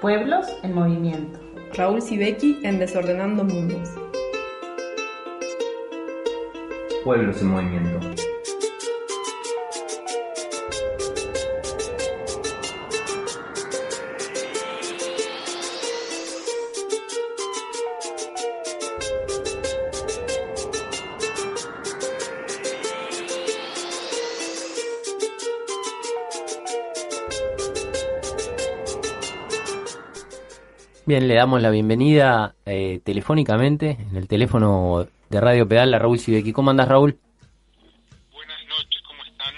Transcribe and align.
Pueblos 0.00 0.46
en 0.62 0.74
Movimiento. 0.74 1.40
Raúl 1.74 2.00
Sibeki 2.00 2.60
en 2.62 2.78
Desordenando 2.78 3.42
Mundos. 3.42 3.88
Pueblos 7.02 7.42
en 7.42 7.48
Movimiento. 7.48 7.98
Bien, 31.08 31.26
le 31.26 31.36
damos 31.36 31.62
la 31.62 31.70
bienvenida 31.70 32.54
eh, 32.66 33.00
telefónicamente 33.02 33.96
en 33.98 34.14
el 34.14 34.28
teléfono 34.28 35.08
de 35.30 35.40
Radio 35.40 35.66
Pedal 35.66 35.94
a 35.94 35.98
Raúl 35.98 36.18
Sibeki. 36.18 36.52
¿Cómo 36.52 36.68
andas, 36.68 36.86
Raúl? 36.86 37.18
Buenas 38.30 38.62
noches, 38.66 39.00
¿cómo 39.06 39.24
están? 39.24 39.54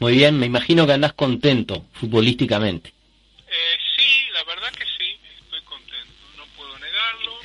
Muy 0.00 0.12
bien, 0.12 0.38
me 0.38 0.44
imagino 0.44 0.86
que 0.86 0.92
andás 0.92 1.14
contento 1.14 1.86
futbolísticamente. 1.94 2.90
Eh, 2.90 3.78
sí, 3.96 4.04
la 4.34 4.44
verdad 4.44 4.68
que 4.72 4.84
sí, 4.84 5.16
estoy 5.40 5.62
contento, 5.62 6.12
no 6.36 6.44
puedo 6.58 6.78
negarlo. 6.78 7.38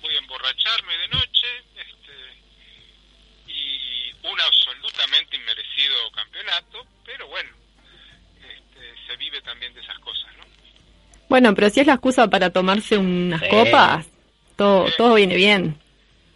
Voy 0.00 0.14
a 0.14 0.18
emborracharme 0.18 0.96
de 0.96 1.08
noche 1.08 1.48
este, 1.74 3.50
y 3.50 4.12
un 4.22 4.40
absolutamente 4.40 5.34
inmerecido 5.34 5.96
campeonato, 6.14 6.86
Bueno, 11.28 11.54
pero 11.54 11.70
si 11.70 11.80
es 11.80 11.86
la 11.86 11.94
excusa 11.94 12.28
para 12.28 12.50
tomarse 12.50 12.96
unas 12.98 13.40
Sí. 13.40 13.46
copas, 13.48 14.06
todo, 14.56 14.86
todo 14.96 15.14
viene 15.14 15.36
bien. 15.36 15.76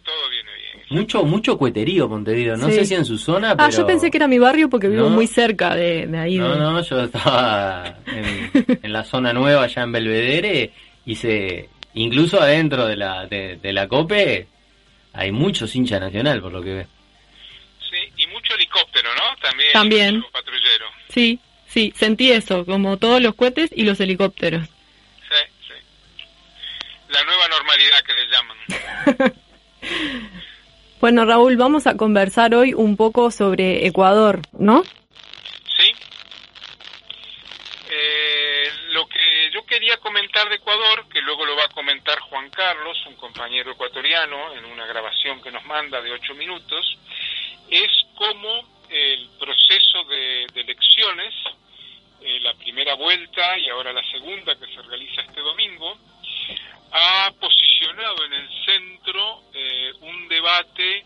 Todo 0.03 0.29
viene 0.29 0.49
bien. 0.55 0.85
Mucho, 0.89 1.23
mucho 1.23 1.57
cueterío, 1.57 2.09
Montevideo. 2.09 2.57
No 2.57 2.67
Sí. 2.67 2.73
sé 2.73 2.85
si 2.85 2.95
en 2.95 3.05
su 3.05 3.17
zona, 3.17 3.51
Ah, 3.51 3.55
pero... 3.57 3.69
yo 3.77 3.85
pensé 3.87 4.09
que 4.09 4.17
era 4.17 4.27
mi 4.27 4.39
barrio 4.39 4.69
porque 4.69 4.87
vivo 4.89 5.03
No. 5.09 5.15
muy 5.15 5.27
cerca 5.27 5.75
de, 5.75 6.07
de 6.07 6.17
ahí. 6.17 6.37
No, 6.37 6.49
de- 6.53 6.59
no, 6.59 6.81
yo 6.83 7.03
estaba 7.03 7.95
en, 8.07 8.51
en 8.83 8.93
la 8.93 9.03
zona 9.03 9.31
nueva, 9.33 9.63
allá 9.63 9.83
en 9.83 9.91
Belvedere, 9.91 10.71
y 11.05 11.15
se... 11.15 11.69
Incluso 11.95 12.39
adentro 12.41 12.85
de 12.85 12.95
la, 12.95 13.25
de, 13.25 13.57
de 13.57 13.73
la 13.73 13.87
COPE 13.87 14.47
hay 15.13 15.31
muchos 15.31 15.75
hinchas 15.75 15.99
nacional, 15.99 16.39
por 16.41 16.51
lo 16.51 16.61
que 16.61 16.73
ve. 16.73 16.87
Sí, 17.89 18.23
y 18.23 18.27
mucho 18.27 18.53
helicóptero, 18.53 19.09
¿no? 19.15 19.41
También. 19.41 19.69
También. 19.73 20.23
patrullero. 20.31 20.85
Sí, 21.09 21.39
sí, 21.67 21.91
sentí 21.95 22.31
eso, 22.31 22.63
como 22.65 22.97
todos 22.97 23.21
los 23.21 23.33
cohetes 23.33 23.71
y 23.75 23.83
los 23.83 23.99
helicópteros. 23.99 24.67
La 27.19 27.25
nueva 27.25 27.47
normalidad 27.49 28.01
que 28.03 28.13
le 28.13 28.27
llaman. 28.27 28.57
Bueno, 31.01 31.23
Raúl, 31.23 31.55
vamos 31.55 31.87
a 31.87 31.95
conversar 31.95 32.53
hoy 32.53 32.73
un 32.73 32.97
poco 32.97 33.31
sobre 33.31 33.87
Ecuador, 33.87 34.41
¿no? 34.51 34.83
Sí. 34.83 35.95
Eh, 37.89 38.69
lo 38.89 39.07
que 39.07 39.49
yo 39.53 39.65
quería 39.65 39.95
comentar 39.95 40.49
de 40.49 40.55
Ecuador, 40.55 41.07
que 41.07 41.21
luego 41.21 41.45
lo 41.45 41.55
va 41.55 41.63
a 41.63 41.73
comentar 41.73 42.19
Juan 42.19 42.49
Carlos, 42.49 42.97
un 43.07 43.15
compañero 43.15 43.71
ecuatoriano, 43.71 44.53
en 44.55 44.65
una 44.65 44.85
grabación 44.87 45.41
que 45.41 45.51
nos 45.51 45.63
manda 45.63 46.01
de 46.01 46.11
ocho 46.11 46.35
minutos, 46.35 46.97
es 47.69 47.89
cómo 48.15 48.83
el 48.89 49.29
proceso 49.39 50.03
de, 50.03 50.47
de 50.53 50.61
elecciones, 50.61 51.33
eh, 52.21 52.41
la 52.41 52.53
primera 52.55 52.95
vuelta 52.95 53.57
y 53.57 53.69
ahora 53.69 53.93
la 53.93 54.03
segunda 54.11 54.53
que 54.59 54.67
se 54.67 54.81
realiza 54.81 55.21
este 55.21 55.39
domingo, 55.39 55.97
ha 56.91 57.31
posicionado 57.39 58.25
en 58.25 58.33
el 58.33 58.65
centro 58.65 59.43
eh, 59.53 59.93
un 60.01 60.27
debate 60.27 61.05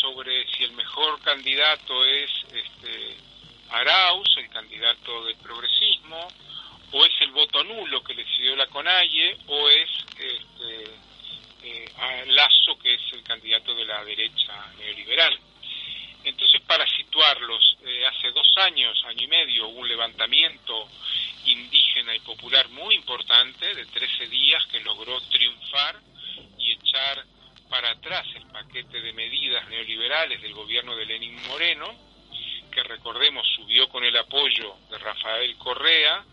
sobre 0.00 0.46
si 0.52 0.64
el 0.64 0.72
mejor 0.72 1.20
candidato 1.22 2.04
es 2.04 2.30
este, 2.52 3.16
Arauz, 3.70 4.28
el 4.36 4.48
candidato 4.50 5.24
del 5.24 5.36
progresismo, 5.36 6.28
o 6.92 7.04
es 7.04 7.12
el 7.20 7.32
voto 7.32 7.64
nulo 7.64 8.04
que 8.04 8.14
decidió 8.14 8.54
la 8.54 8.66
CONAIE, 8.68 9.36
o 9.48 9.68
es 9.68 9.90
este, 10.16 10.90
eh, 11.62 12.24
Lazo, 12.26 12.78
que 12.78 12.94
es 12.94 13.02
el 13.12 13.22
candidato 13.22 13.74
de 13.74 13.84
la 13.84 14.04
derecha 14.04 14.72
neoliberal. 14.78 15.38
Entonces, 16.24 16.60
para 16.62 16.86
situarlos, 16.86 17.76
eh, 17.84 18.06
hace 18.06 18.30
dos 18.30 18.48
años, 18.56 19.02
año 19.06 19.24
y 19.24 19.28
medio, 19.28 19.68
hubo 19.68 19.80
un 19.80 19.88
levantamiento 19.88 20.88
indígena 21.44 22.14
y 22.14 22.20
popular 22.20 22.68
muy 22.70 22.94
importante 22.94 23.74
de 23.74 23.84
13 23.86 24.26
días 24.28 24.64
que 24.66 24.80
logró 24.80 25.20
triunfar 25.22 26.00
y 26.58 26.72
echar 26.72 27.24
para 27.68 27.90
atrás 27.90 28.26
el 28.34 28.46
paquete 28.46 29.00
de 29.00 29.12
medidas 29.12 29.68
neoliberales 29.68 30.40
del 30.40 30.54
gobierno 30.74 30.96
de 30.96 31.06
Lenín 31.06 31.36
Moreno, 31.46 31.86
que 32.72 32.82
recordemos 32.82 33.46
subió 33.54 33.88
con 33.90 34.02
el 34.02 34.16
apoyo 34.16 34.74
de 34.90 34.98
Rafael 34.98 35.56
Correa, 35.56 36.24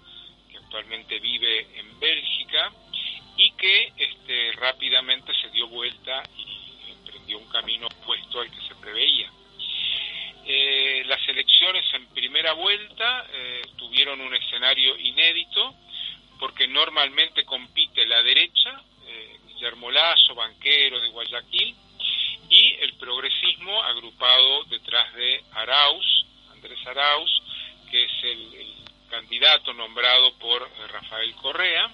el, 28.24 28.54
el 28.54 28.74
candidato 29.09 29.74
nombrado 29.74 30.34
por 30.40 30.70
Rafael 30.90 31.34
Correa, 31.36 31.90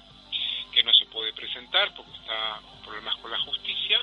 que 0.71 0.83
no 0.83 0.93
se 0.93 1.05
puede 1.07 1.33
presentar 1.33 1.93
porque 1.95 2.11
está 2.11 2.61
con 2.61 2.81
problemas 2.83 3.15
con 3.17 3.31
la 3.31 3.39
justicia, 3.39 3.99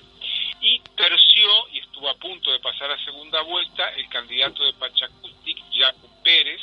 y 0.60 0.80
terció 0.96 1.68
y 1.72 1.78
estuvo 1.78 2.08
a 2.08 2.16
punto 2.16 2.50
de 2.50 2.58
pasar 2.58 2.90
a 2.90 3.04
segunda 3.04 3.42
vuelta 3.42 3.90
el 3.90 4.08
candidato 4.08 4.64
de 4.64 4.72
Pachacutic, 4.74 5.58
Jaco 5.72 6.08
Pérez, 6.24 6.60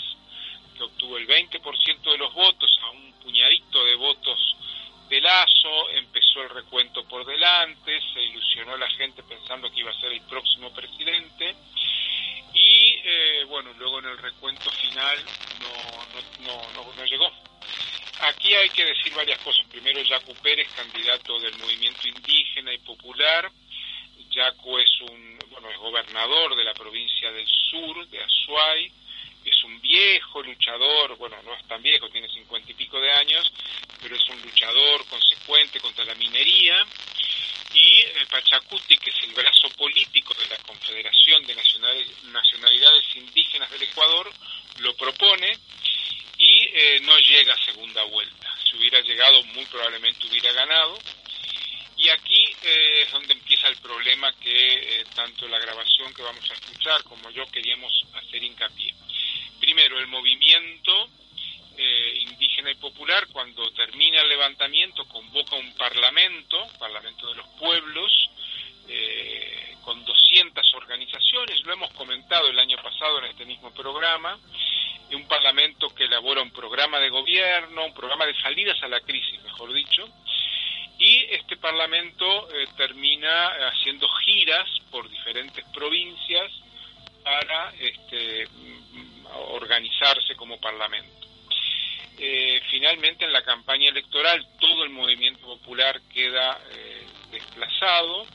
que 0.76 0.84
obtuvo 0.84 1.18
el 1.18 1.28
20% 1.28 2.12
de 2.12 2.18
los 2.18 2.34
votos 2.34 2.80
a 2.84 2.90
un 2.90 3.14
puñadito 3.22 3.86
de 3.86 3.96
votos 3.96 4.56
de 5.08 5.22
Lazo, 5.22 5.90
empezó 5.92 6.42
el 6.42 6.50
recuento 6.50 7.06
por 7.06 7.26
delante, 7.26 8.02
se 8.14 8.24
ilusionó 8.24 8.78
la 8.78 8.90
gente 8.92 9.22
pensando 9.24 9.72
que 9.72 9.82
iba 9.82 9.92
a 9.92 10.00
ser 10.00 10.14
el 10.14 10.22
próximo 10.22 10.74
presidente 10.74 11.56
y 12.54 12.96
eh, 13.04 13.44
bueno, 13.48 13.72
luego 13.78 14.00
en 14.00 14.06
el 14.06 14.18
recuento 14.18 14.70
final 14.72 15.18
no, 16.42 16.74
no, 16.74 16.94
no, 16.94 17.06
llegó. 17.06 17.32
Aquí 18.22 18.54
hay 18.54 18.70
que 18.70 18.86
decir 18.86 19.14
varias 19.14 19.40
cosas. 19.40 19.66
Primero, 19.68 20.02
Yacu 20.02 20.34
Pérez, 20.36 20.68
candidato 20.76 21.40
del 21.40 21.58
movimiento 21.58 22.08
indígena 22.08 22.74
y 22.74 22.78
popular. 22.80 23.52
Yacu 24.30 24.78
es 24.78 25.02
un, 25.02 25.40
bueno, 25.50 25.70
es 25.70 25.78
gobernador 25.78 26.56
de 26.56 26.64
la 26.64 26.74
provincia 26.74 27.32
del 27.32 27.48
sur, 27.48 28.08
de 28.08 28.24
Azuay. 28.24 28.92
Es 29.44 29.64
un 29.64 29.82
viejo 29.82 30.44
luchador, 30.44 31.18
bueno, 31.18 31.36
no 31.44 31.56
es 31.56 31.68
tan 31.68 31.82
viejo, 31.82 32.10
tiene 32.10 32.30
cincuenta 32.30 32.70
y 32.72 32.76
pico 32.76 33.02
de 33.02 33.12
años, 33.12 33.52
pero 34.00 34.16
es 34.16 34.30
un 34.30 34.40
luchador 34.42 35.04
consecuente 35.08 35.80
contra 35.80 36.06
la 36.06 36.14
minería. 36.16 36.86
Y 37.74 38.02
el 38.02 38.28
Pachacuti, 38.28 38.98
que 38.98 39.10
es 39.10 39.24
el 39.24 39.34
brazo 39.34 39.70
político 39.78 40.34
de 40.36 40.48
la 40.48 40.58
Confederación 40.58 41.46
de 41.48 41.56
Nacionalidades 41.56 43.16
Indígenas 43.16 43.72
del 43.72 43.84
Ecuador, 43.84 44.32
lo 44.80 44.94
propone 44.96 45.58
no 47.02 47.18
llega 47.20 47.54
a 47.54 47.66
segunda 47.66 48.04
vuelta. 48.04 48.48
Si 48.64 48.78
hubiera 48.78 49.02
llegado, 49.02 49.44
muy 49.46 49.66
probablemente 49.66 50.28
hubiera 50.28 50.52
ganado. 50.54 50.98
Y 51.98 52.10
aquí 52.10 52.46
eh, 52.64 53.04
es 53.04 53.12
donde 53.12 53.34
empieza 53.34 53.68
el 53.68 53.78
problema 53.78 54.34
que 54.40 55.02
eh, 55.02 55.06
tanto 55.14 55.48
la 55.48 55.60
grabación 55.60 56.12
que 56.14 56.24
vamos 56.24 56.50
a 56.50 56.54
escuchar 56.54 57.04
como 57.04 57.30
yo 57.30 57.46
queríamos 57.52 57.94
hacer 58.16 58.44
hincapié. 58.44 58.94
Primero, 59.60 60.00
el 60.00 60.08
movimiento 60.08 61.10
eh, 61.78 62.20
indígena 62.22 62.72
y 62.72 62.76
popular, 62.76 63.28
cuando 63.32 63.70
termina 63.74 64.22
el 64.22 64.30
levantamiento, 64.30 65.08
convoca 65.08 65.56
un 65.56 65.76
parlamento, 65.76 66.68
parlamento 66.80 67.28
de 67.28 67.36
los 67.36 67.48
pueblos, 67.60 68.12
con 69.86 70.04
200 70.04 70.74
organizaciones, 70.74 71.64
lo 71.64 71.72
hemos 71.72 71.92
comentado 71.94 72.50
el 72.50 72.60
año 72.60 72.76
pasado 72.84 73.20
en 73.20 73.26
este 73.26 73.46
mismo 73.46 73.74
programa, 73.74 74.38
un 75.16 75.28
parlamento 75.28 75.81
elabora 76.22 76.44
un 76.44 76.52
programa 76.52 77.00
de 77.00 77.10
gobierno, 77.10 77.86
un 77.86 77.94
programa 77.96 78.28
de 78.28 78.40
salidas 78.42 78.82
a 78.84 78.88
la 78.88 79.00
crisis, 79.02 79.42
mejor 79.44 79.74
dicho, 79.74 80.08
y 81.00 81.26
este 81.32 81.58
parlamento 81.58 82.48
eh, 82.54 82.68
termina 82.78 83.48
haciendo 83.70 84.08
giras 84.24 84.70
por 84.92 85.10
diferentes 85.10 85.66
provincias 85.74 86.52
para 87.24 87.74
este, 87.80 88.48
mm, 88.48 89.26
organizarse 89.54 90.36
como 90.36 90.60
parlamento. 90.60 91.10
eh, 92.24 92.62
finalmente 92.70 93.26
en 93.26 93.34
la 93.34 93.42
campaña 93.42 93.90
electoral 93.90 94.46
todo 94.60 94.84
el 94.84 94.92
movimiento 94.92 95.42
popular 95.42 96.00
queda 96.14 96.60
eh, 96.70 97.04
desplazado 97.32 98.28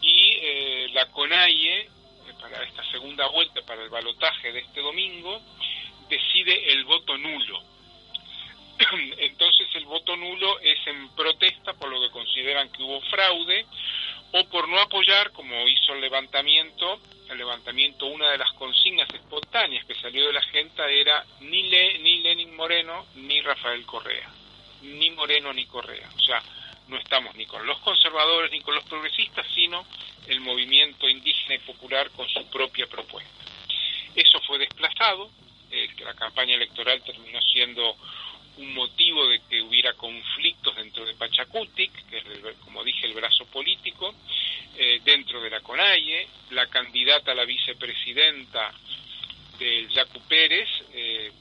y 0.00 0.38
eh, 0.40 0.88
la 0.92 1.06
CONAIE, 1.06 1.88
para 2.40 2.64
esta 2.64 2.82
segunda 2.90 3.28
vuelta, 3.28 3.62
para 3.62 3.84
el 3.84 3.90
balotaje 3.90 4.50
de 4.50 4.58
este 4.58 4.80
domingo, 4.80 5.40
decide 6.12 6.72
el 6.72 6.84
voto 6.84 7.16
nulo. 7.16 7.62
Entonces 9.18 9.66
el 9.74 9.86
voto 9.86 10.14
nulo 10.14 10.60
es 10.60 10.86
en 10.86 11.08
protesta 11.16 11.72
por 11.72 11.88
lo 11.88 12.00
que 12.00 12.10
consideran 12.10 12.70
que 12.70 12.82
hubo 12.82 13.00
fraude 13.02 13.64
o 14.32 14.44
por 14.48 14.68
no 14.68 14.78
apoyar, 14.78 15.32
como 15.32 15.66
hizo 15.68 15.94
el 15.94 16.02
levantamiento, 16.02 17.00
el 17.30 17.38
levantamiento, 17.38 18.06
una 18.06 18.30
de 18.30 18.38
las 18.38 18.52
consignas 18.52 19.08
espontáneas 19.12 19.86
que 19.86 19.94
salió 19.94 20.26
de 20.26 20.34
la 20.34 20.42
gente 20.42 21.00
era 21.00 21.24
ni, 21.40 21.62
Le, 21.64 21.98
ni 21.98 22.18
Lenin 22.18 22.54
Moreno 22.54 23.06
ni 23.14 23.40
Rafael 23.40 23.84
Correa, 23.86 24.30
ni 24.82 25.10
Moreno 25.12 25.52
ni 25.52 25.64
Correa. 25.64 26.10
O 26.14 26.20
sea, 26.20 26.42
no 26.88 26.98
estamos 26.98 27.34
ni 27.36 27.46
con 27.46 27.66
los 27.66 27.78
conservadores 27.80 28.50
ni 28.50 28.60
con 28.60 28.74
los 28.74 28.84
progresistas, 28.84 29.46
sino 29.54 29.86
el 30.26 30.40
movimiento 30.40 31.08
indígena 31.08 31.54
y 31.54 31.58
popular 31.60 32.10
con 32.10 32.28
su 32.28 32.46
propia 32.50 32.86
propuesta. 32.86 33.42
Eso 34.14 34.40
fue 34.46 34.58
desplazado, 34.58 35.30
eh, 35.72 35.88
la 36.04 36.14
campaña 36.14 36.54
electoral 36.54 37.02
terminó 37.02 37.40
siendo 37.42 37.96
un 38.58 38.74
motivo 38.74 39.26
de 39.28 39.40
que 39.48 39.62
hubiera 39.62 39.94
conflictos 39.94 40.76
dentro 40.76 41.06
de 41.06 41.14
Pachacutic, 41.14 41.90
que 42.08 42.18
es, 42.18 42.24
como 42.64 42.84
dije, 42.84 43.06
el 43.06 43.14
brazo 43.14 43.46
político, 43.46 44.14
eh, 44.76 45.00
dentro 45.04 45.40
de 45.40 45.50
la 45.50 45.60
CONAIE, 45.60 46.28
la 46.50 46.66
candidata 46.66 47.32
a 47.32 47.34
la 47.34 47.44
vicepresidenta 47.44 48.72
del 49.58 49.88
Yacu 49.88 50.20
Pérez 50.28 50.68
eh, 50.92 51.32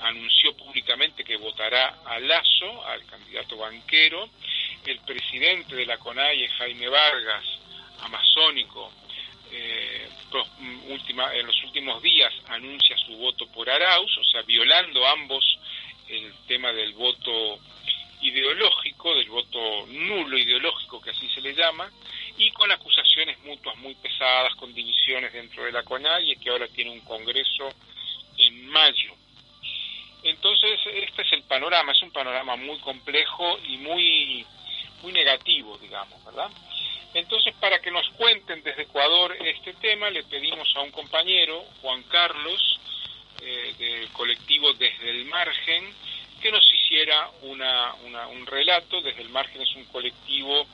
anunció 0.00 0.54
públicamente 0.56 1.24
que 1.24 1.36
votará 1.36 2.00
a 2.04 2.18
Lazo, 2.18 2.86
al 2.86 3.04
candidato 3.06 3.56
banquero, 3.56 4.28
el 4.84 4.98
presidente 5.00 5.76
de 5.76 5.86
la 5.86 5.96
CONAIE, 5.98 6.48
Jaime 6.48 6.88
Vargas, 6.88 7.44
amazónico, 8.00 8.92
eh, 9.52 10.08
última, 10.88 11.34
en 11.34 11.46
los 11.46 11.64
últimos 11.64 12.02
días 12.02 12.32
anuncia 12.48 12.96
su 12.98 13.16
voto 13.16 13.46
por 13.48 13.68
Arauz, 13.68 14.16
o 14.18 14.24
sea, 14.24 14.42
violando 14.42 15.06
ambos 15.06 15.58
el 16.08 16.32
tema 16.46 16.72
del 16.72 16.92
voto 16.94 17.58
ideológico, 18.22 19.14
del 19.14 19.28
voto 19.28 19.86
nulo 19.88 20.38
ideológico, 20.38 21.00
que 21.00 21.10
así 21.10 21.28
se 21.28 21.40
le 21.40 21.54
llama, 21.54 21.90
y 22.38 22.50
con 22.52 22.70
acusaciones 22.70 23.38
mutuas 23.40 23.76
muy 23.78 23.94
pesadas, 23.96 24.54
con 24.54 24.72
divisiones 24.72 25.32
dentro 25.32 25.64
de 25.64 25.72
la 25.72 25.82
CONAIE, 25.82 26.36
que 26.36 26.50
ahora 26.50 26.68
tiene 26.68 26.90
un 26.90 27.00
congreso 27.00 27.68
en 28.38 28.68
mayo. 28.68 29.14
Entonces, 30.22 30.78
este 30.86 31.22
es 31.22 31.32
el 31.32 31.42
panorama, 31.42 31.92
es 31.92 32.02
un 32.02 32.12
panorama 32.12 32.56
muy 32.56 32.78
complejo 32.78 33.58
y 33.66 33.76
muy, 33.78 34.46
muy 35.02 35.12
negativo, 35.12 35.76
digamos, 35.78 36.24
¿verdad? 36.24 36.48
Entonces, 37.14 37.54
para 37.60 37.80
que 37.80 37.90
nos 37.90 38.08
cuenten 38.10 38.62
desde 38.62 38.82
Ecuador 38.82 39.36
este 39.44 39.74
tema, 39.74 40.08
le 40.10 40.22
pedimos 40.24 40.72
a 40.76 40.80
un 40.80 40.90
compañero, 40.90 41.62
Juan 41.82 42.02
Carlos, 42.04 42.78
eh, 43.42 43.74
del 43.78 44.08
colectivo 44.10 44.72
Desde 44.72 45.10
el 45.10 45.26
Margen, 45.26 45.92
que 46.40 46.50
nos 46.50 46.64
hiciera 46.72 47.30
una, 47.42 47.94
un 48.26 48.46
relato. 48.46 49.00
Desde 49.02 49.22
el 49.22 49.28
Margen 49.28 49.60
es 49.60 49.74
un 49.76 49.84
colectivo 49.86 50.66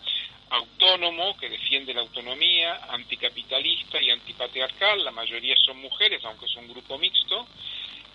autónomo 0.50 1.37
que 1.37 1.49
defiende 1.49 1.93
la 1.93 2.00
autonomía, 2.00 2.87
anticapitalista 2.91 4.00
y 4.00 4.11
antipatriarcal. 4.11 5.05
La 5.05 5.11
mayoría 5.11 5.56
son 5.64 5.79
mujeres, 5.81 6.25
aunque 6.25 6.46
es 6.46 6.56
un 6.56 6.69
grupo 6.69 6.99
mixto, 6.99 7.46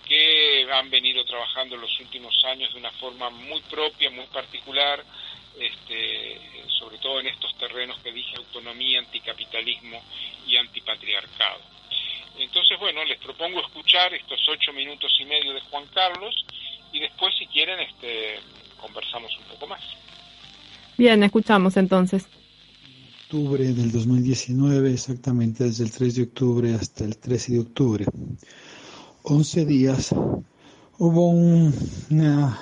que 0.08 0.68
han 0.72 0.90
venido 0.90 1.24
trabajando 1.26 1.76
en 1.76 1.82
los 1.82 2.00
últimos 2.00 2.34
años 2.46 2.72
de 2.74 2.80
una 2.80 2.92
forma 2.92 3.30
muy 3.30 3.62
propia, 3.62 4.10
muy 4.10 4.26
particular, 4.28 5.04
este, 5.60 6.42
todo 7.04 7.20
en 7.20 7.28
estos 7.28 7.56
terrenos 7.58 8.00
que 8.00 8.12
dije, 8.12 8.36
autonomía, 8.38 9.00
anticapitalismo 9.00 10.02
y 10.48 10.56
antipatriarcado. 10.56 11.60
Entonces, 12.40 12.80
bueno, 12.80 13.04
les 13.06 13.20
propongo 13.20 13.60
escuchar 13.60 14.14
estos 14.14 14.40
ocho 14.50 14.74
minutos 14.74 15.12
y 15.20 15.26
medio 15.26 15.54
de 15.54 15.62
Juan 15.62 15.86
Carlos 15.94 16.34
y 16.92 17.00
después, 17.00 17.36
si 17.38 17.46
quieren, 17.48 17.80
este, 17.80 18.40
conversamos 18.82 19.32
un 19.38 19.46
poco 19.46 19.68
más. 19.68 19.82
Bien, 20.98 21.22
escuchamos 21.24 21.78
entonces. 21.78 22.26
Octubre 23.26 23.64
del 23.64 23.92
2019, 23.92 24.94
exactamente 24.94 25.64
desde 25.66 25.84
el 25.84 25.92
3 25.92 26.16
de 26.16 26.24
octubre 26.24 26.74
hasta 26.74 27.04
el 27.04 27.18
13 27.18 27.54
de 27.54 27.60
octubre. 27.60 28.06
11 29.24 29.66
días 29.66 30.14
hubo 31.00 31.30
una 31.30 32.60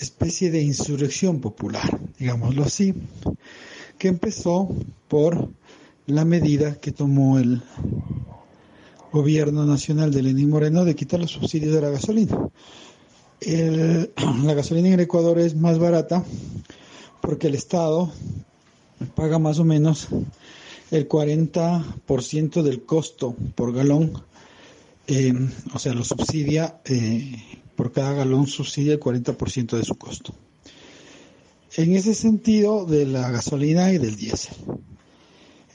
especie 0.00 0.50
de 0.50 0.62
insurrección 0.62 1.40
popular, 1.40 1.98
digámoslo 2.18 2.64
así, 2.64 2.94
que 3.98 4.08
empezó 4.08 4.68
por 5.08 5.50
la 6.06 6.24
medida 6.24 6.74
que 6.76 6.92
tomó 6.92 7.38
el 7.38 7.62
gobierno 9.12 9.64
nacional 9.64 10.12
de 10.12 10.22
Lenín 10.22 10.50
Moreno 10.50 10.84
de 10.84 10.96
quitar 10.96 11.20
los 11.20 11.30
subsidios 11.30 11.74
de 11.74 11.80
la 11.80 11.90
gasolina. 11.90 12.38
la 13.40 14.54
gasolina 14.54 14.88
en 14.88 15.00
Ecuador 15.00 15.38
es 15.38 15.54
más 15.54 15.78
barata 15.78 16.24
porque 17.20 17.48
el 17.48 17.54
Estado 17.54 18.10
paga 19.14 19.38
más 19.38 19.58
o 19.58 19.64
menos 19.64 20.08
el 20.90 21.08
40% 21.08 22.62
del 22.62 22.84
costo 22.84 23.34
por 23.54 23.72
galón, 23.72 24.12
eh, 25.06 25.32
o 25.74 25.78
sea, 25.78 25.94
lo 25.94 26.04
subsidia, 26.04 26.80
eh, 26.84 27.36
por 27.76 27.92
cada 27.92 28.12
galón 28.12 28.46
subsidia 28.46 28.94
el 28.94 29.00
40% 29.00 29.76
de 29.76 29.84
su 29.84 29.94
costo. 29.96 30.34
En 31.76 31.94
ese 31.94 32.14
sentido, 32.14 32.84
de 32.84 33.04
la 33.04 33.30
gasolina 33.30 33.92
y 33.92 33.98
del 33.98 34.16
diésel. 34.16 34.54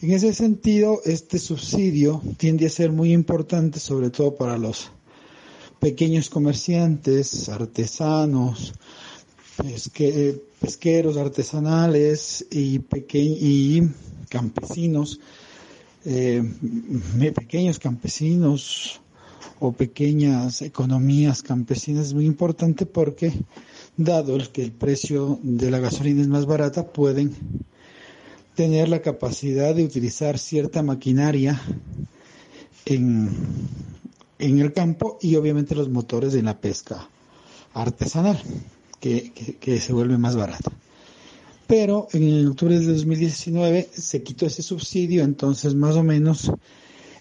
En 0.01 0.12
ese 0.12 0.34
sentido, 0.34 1.01
este 1.04 1.40
subsidio 1.40 2.22
tiende 2.38 2.68
a 2.68 2.69
ser 2.69 2.92
muy 2.92 3.12
importante, 3.12 3.80
sobre 3.80 4.10
todo 4.10 4.36
para 4.36 4.57
los 4.57 4.92
pequeños 5.80 6.30
comerciantes, 6.30 7.50
artesanos, 7.50 8.74
pesqueros 10.60 11.18
artesanales 11.18 12.46
y, 12.50 12.80
y 13.13 13.81
campesinos, 14.30 15.19
eh, 16.06 16.44
pequeños 17.36 17.78
campesinos 17.78 19.01
o 19.60 19.72
pequeñas 19.72 20.62
economías 20.62 21.44
campesinas 21.44 22.08
es 22.08 22.14
muy 22.14 22.26
importante 22.26 22.86
porque, 22.86 23.34
dado 23.98 24.36
el 24.36 24.50
que 24.50 24.63
el 24.63 24.72
precio 24.72 25.39
de 25.44 25.70
la 25.70 25.80
gasolina 25.80 26.22
es 26.22 26.28
más 26.28 26.46
barata, 26.46 26.88
pueden 26.88 27.36
tener 28.56 28.89
la 28.89 29.01
capacidad 29.01 29.75
de 29.75 29.84
utilizar 29.84 30.38
cierta 30.38 30.82
maquinaria 30.84 31.62
en, 32.86 33.30
en 34.39 34.60
el 34.60 34.74
campo 34.74 35.18
y 35.22 35.36
obviamente 35.36 35.75
los 35.75 35.89
motores 35.89 36.34
de 36.34 36.42
la 36.42 36.60
pesca 36.60 37.08
artesanal, 37.74 38.42
que, 39.00 39.32
que, 39.60 39.80
se 39.80 39.94
vuelve 39.94 40.18
más 40.18 40.36
barata. 40.36 40.72
Pero 41.68 42.08
en 42.13 42.48
octubre 42.48 42.80
de 42.80 42.86
2019 42.86 43.89
se 43.94 44.24
quitó 44.24 44.46
ese 44.46 44.63
subsidio, 44.63 45.24
entonces 45.24 45.75
más 45.75 45.96
o 45.96 46.04
menos 46.04 46.51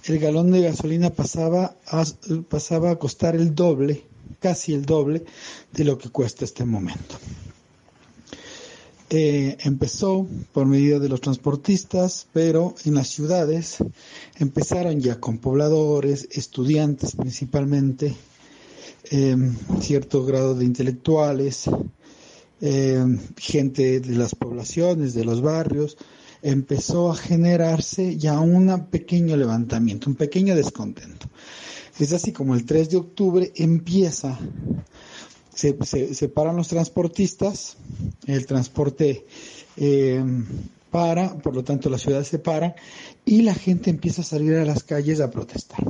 el 0.09 0.19
galón 0.19 0.51
de 0.51 0.63
gasolina 0.63 1.11
pasaba 1.11 1.77
a, 1.87 2.05
pasaba 2.49 2.91
a 2.91 2.97
costar 2.97 3.37
el 3.37 3.55
doble, 3.55 4.05
casi 4.41 4.73
el 4.73 4.85
doble 4.85 5.25
de 5.73 5.85
lo 5.85 5.99
que 5.99 6.09
cuesta 6.09 6.45
este 6.45 6.65
momento. 6.65 7.17
Eh, 9.11 9.57
empezó 9.61 10.27
por 10.53 10.67
medio 10.67 11.01
de 11.01 11.09
los 11.09 11.23
transportistas, 11.23 12.27
pero 12.33 12.75
en 12.85 12.95
las 12.95 13.09
ciudades 13.09 13.79
empezaron 14.39 15.01
ya 15.01 15.19
con 15.19 15.39
pobladores, 15.39 16.29
estudiantes 16.31 17.17
principalmente, 17.17 18.15
em, 19.11 19.57
cierto 19.81 20.27
grado 20.27 20.55
de 20.55 20.67
intelectuales, 20.67 21.71
em, 22.61 23.19
gente 23.39 24.01
de 24.01 24.15
las 24.15 24.35
poblaciones, 24.35 25.15
de 25.15 25.25
los 25.25 25.41
barrios, 25.41 25.97
empezó 26.43 27.11
a 27.11 27.17
generarse 27.17 28.17
ya 28.17 28.41
un 28.41 28.87
pequeño 28.87 29.37
levantamiento, 29.37 30.11
un 30.11 30.17
pequeño 30.17 30.55
descontento. 30.55 31.29
Es 31.99 32.13
así 32.13 32.33
como 32.33 32.55
el 32.55 32.65
3 32.65 32.91
de 32.91 32.97
octubre 32.97 33.53
empieza 33.57 34.39
se, 35.59 36.15
se, 36.15 36.29
paran 36.29 36.55
los 36.55 36.69
transportistas, 36.69 37.77
el 38.27 38.47
transporte 38.47 39.27
eh, 39.77 40.25
para, 40.89 41.37
por 41.39 41.57
lo 41.57 41.65
tanto 41.65 41.91
la 41.91 41.99
ciudad 41.99 42.23
se 42.23 42.39
para 42.39 42.77
y 43.25 43.43
la 43.43 43.55
gente 43.55 43.91
empieza 43.91 44.23
a 44.23 44.25
salir 44.25 44.55
a 44.55 44.65
las 44.65 44.85
calles 44.85 45.21
a 45.21 45.33
protestar. 45.33 45.81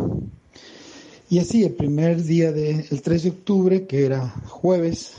Y 1.29 1.39
así 1.39 1.65
el 1.65 1.75
primer 1.75 2.23
día 2.23 2.51
del 2.51 3.03
3 3.03 3.23
de 3.23 3.29
octubre, 3.29 3.87
que 3.87 4.07
era 4.07 4.31
jueves, 4.47 5.13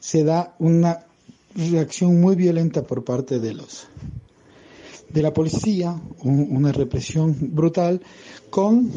se 0.00 0.22
da 0.22 0.54
una 0.58 1.06
reacción 1.54 2.20
muy 2.20 2.36
violenta 2.36 2.82
por 2.82 3.04
parte 3.04 3.40
de 3.40 3.54
los 3.54 3.86
de 5.12 5.22
la 5.22 5.32
policía, 5.32 6.00
una 6.22 6.72
represión 6.72 7.36
brutal, 7.40 8.00
con 8.50 8.90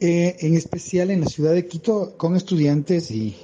eh, 0.00 0.36
en 0.40 0.54
especial 0.54 1.10
en 1.10 1.20
la 1.20 1.26
ciudad 1.26 1.52
de 1.52 1.66
Quito, 1.66 2.14
con 2.16 2.36
estudiantes 2.36 3.10
y, 3.10 3.36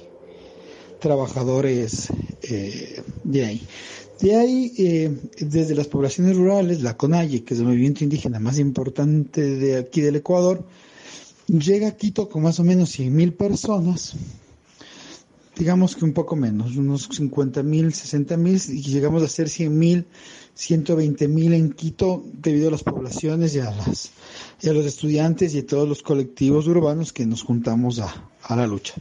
trabajadores 0.99 2.07
eh, 2.43 3.01
de 3.23 3.45
ahí. 3.45 3.61
De 4.19 4.35
ahí, 4.35 4.73
eh, 4.77 5.15
desde 5.39 5.75
las 5.75 5.87
poblaciones 5.87 6.35
rurales, 6.35 6.81
la 6.81 6.97
CONAIE, 6.97 7.43
que 7.43 7.53
es 7.53 7.59
el 7.59 7.67
movimiento 7.67 8.03
indígena 8.03 8.39
más 8.39 8.57
importante 8.57 9.41
de 9.41 9.77
aquí 9.77 10.01
del 10.01 10.15
Ecuador, 10.17 10.63
llega 11.47 11.89
a 11.89 11.95
Quito 11.95 12.27
con 12.27 12.41
más 12.41 12.59
o 12.59 12.63
menos 12.63 12.97
100.000 12.97 13.37
personas, 13.37 14.15
digamos 15.57 15.95
que 15.95 16.05
un 16.05 16.13
poco 16.13 16.35
menos, 16.35 16.75
unos 16.75 17.09
50.000, 17.09 17.63
60.000, 17.87 18.73
y 18.73 18.81
llegamos 18.81 19.23
a 19.23 19.27
ser 19.27 19.47
100.000, 19.47 20.05
120.000 20.55 21.53
en 21.53 21.71
Quito 21.71 22.23
debido 22.33 22.67
a 22.67 22.71
las 22.71 22.83
poblaciones 22.83 23.55
y 23.55 23.59
a, 23.59 23.71
las, 23.71 24.11
y 24.61 24.69
a 24.69 24.73
los 24.73 24.85
estudiantes 24.85 25.55
y 25.55 25.59
a 25.59 25.65
todos 25.65 25.87
los 25.87 26.03
colectivos 26.03 26.67
urbanos 26.67 27.13
que 27.13 27.25
nos 27.25 27.43
juntamos 27.43 27.99
a, 27.99 28.29
a 28.43 28.55
la 28.55 28.67
lucha. 28.67 28.93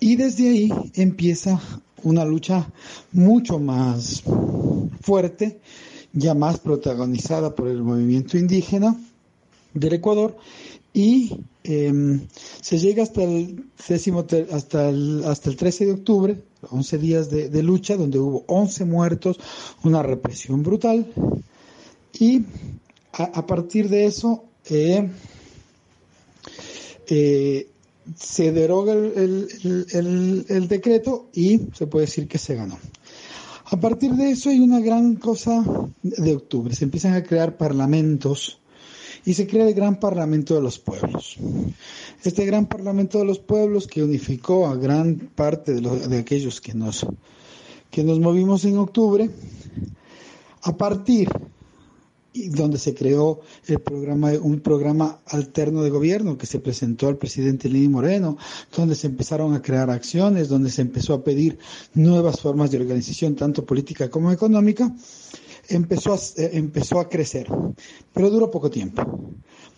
Y 0.00 0.16
desde 0.16 0.48
ahí 0.48 0.70
empieza 0.94 1.60
una 2.02 2.24
lucha 2.24 2.70
mucho 3.12 3.58
más 3.58 4.22
fuerte, 5.00 5.60
ya 6.12 6.34
más 6.34 6.60
protagonizada 6.60 7.54
por 7.54 7.68
el 7.68 7.82
movimiento 7.82 8.38
indígena 8.38 8.96
del 9.72 9.94
Ecuador 9.94 10.36
y 10.92 11.40
em, 11.64 12.26
se 12.60 12.78
llega 12.78 13.02
hasta 13.02 13.22
el 13.24 13.64
décimo, 13.88 14.24
hasta 14.52 14.88
el, 14.88 15.24
hasta 15.24 15.50
el 15.50 15.56
13 15.56 15.86
de 15.86 15.92
octubre, 15.92 16.42
11 16.70 16.98
días 16.98 17.30
de, 17.30 17.62
lucha, 17.62 17.96
donde 17.96 18.18
hubo 18.18 18.44
11 18.46 18.84
muertos, 18.84 19.38
una 19.82 20.02
represión 20.02 20.62
brutal 20.62 21.12
y 22.18 22.42
a, 23.12 23.46
partir 23.46 23.88
de 23.88 24.06
eso 24.06 24.44
eh, 24.68 25.08
eh, 27.06 27.68
se 28.16 28.52
deroga 28.52 28.92
el, 28.92 30.66
decreto 30.68 31.28
y 31.32 31.60
se 31.74 31.86
puede 31.86 32.06
decir 32.06 32.28
que 32.28 32.38
se 32.38 32.54
ganó. 32.54 32.78
A 33.66 33.80
partir 33.80 34.12
de 34.12 34.30
eso 34.30 34.50
hay 34.50 34.60
una 34.60 34.80
gran 34.80 35.16
cosa 35.16 35.64
de 36.02 36.34
octubre. 36.36 36.74
Se 36.74 36.84
empiezan 36.84 37.14
a 37.14 37.22
crear 37.22 37.56
parlamentos 37.56 38.60
y 39.24 39.34
se 39.34 39.46
crea 39.46 39.66
el 39.68 39.74
Gran 39.74 39.98
Parlamento 39.98 40.54
de 40.54 40.60
los 40.62 40.78
Pueblos. 40.78 41.36
Este 42.22 42.44
Gran 42.44 42.66
Parlamento 42.66 43.18
de 43.18 43.24
los 43.24 43.38
Pueblos 43.38 43.86
que 43.86 44.02
unificó 44.02 44.66
a 44.66 44.76
gran 44.76 45.30
parte 45.34 45.74
de, 45.74 46.08
de 46.08 46.18
aquellos 46.18 46.60
que 46.60 46.74
nos, 46.74 47.06
que 47.90 48.04
nos 48.04 48.20
movimos 48.20 48.64
en 48.64 48.78
octubre, 48.78 49.30
a 50.62 50.76
partir 50.76 51.28
donde 52.34 52.78
se 52.78 52.94
creó 52.94 53.40
el 53.66 53.78
programa, 53.80 54.32
un 54.42 54.58
programa 54.60 55.20
alterno 55.26 55.82
de 55.82 55.90
gobierno 55.90 56.36
que 56.36 56.46
se 56.46 56.58
presentó 56.58 57.06
al 57.06 57.16
presidente 57.16 57.68
Lenín 57.68 57.92
Moreno, 57.92 58.36
donde 58.76 58.96
se 58.96 59.06
empezaron 59.06 59.54
a 59.54 59.62
crear 59.62 59.88
acciones, 59.90 60.48
donde 60.48 60.70
se 60.70 60.82
empezó 60.82 61.14
a 61.14 61.22
pedir 61.22 61.58
nuevas 61.94 62.40
formas 62.40 62.72
de 62.72 62.78
organización, 62.78 63.36
tanto 63.36 63.64
política 63.64 64.10
como 64.10 64.32
económica, 64.32 64.92
empezó 65.68 66.14
a, 66.14 66.16
eh, 66.16 66.50
empezó 66.54 67.00
a 67.00 67.08
crecer, 67.08 67.48
pero 68.12 68.30
duró 68.30 68.50
poco 68.50 68.70
tiempo, 68.70 69.02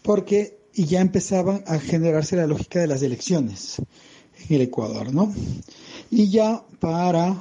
porque 0.02 0.58
ya 0.72 1.00
empezaba 1.00 1.62
a 1.66 1.78
generarse 1.78 2.36
la 2.36 2.46
lógica 2.46 2.80
de 2.80 2.86
las 2.86 3.02
elecciones 3.02 3.76
en 4.48 4.56
el 4.56 4.62
Ecuador, 4.62 5.12
¿no? 5.12 5.32
Y 6.10 6.28
ya 6.28 6.62
para, 6.78 7.34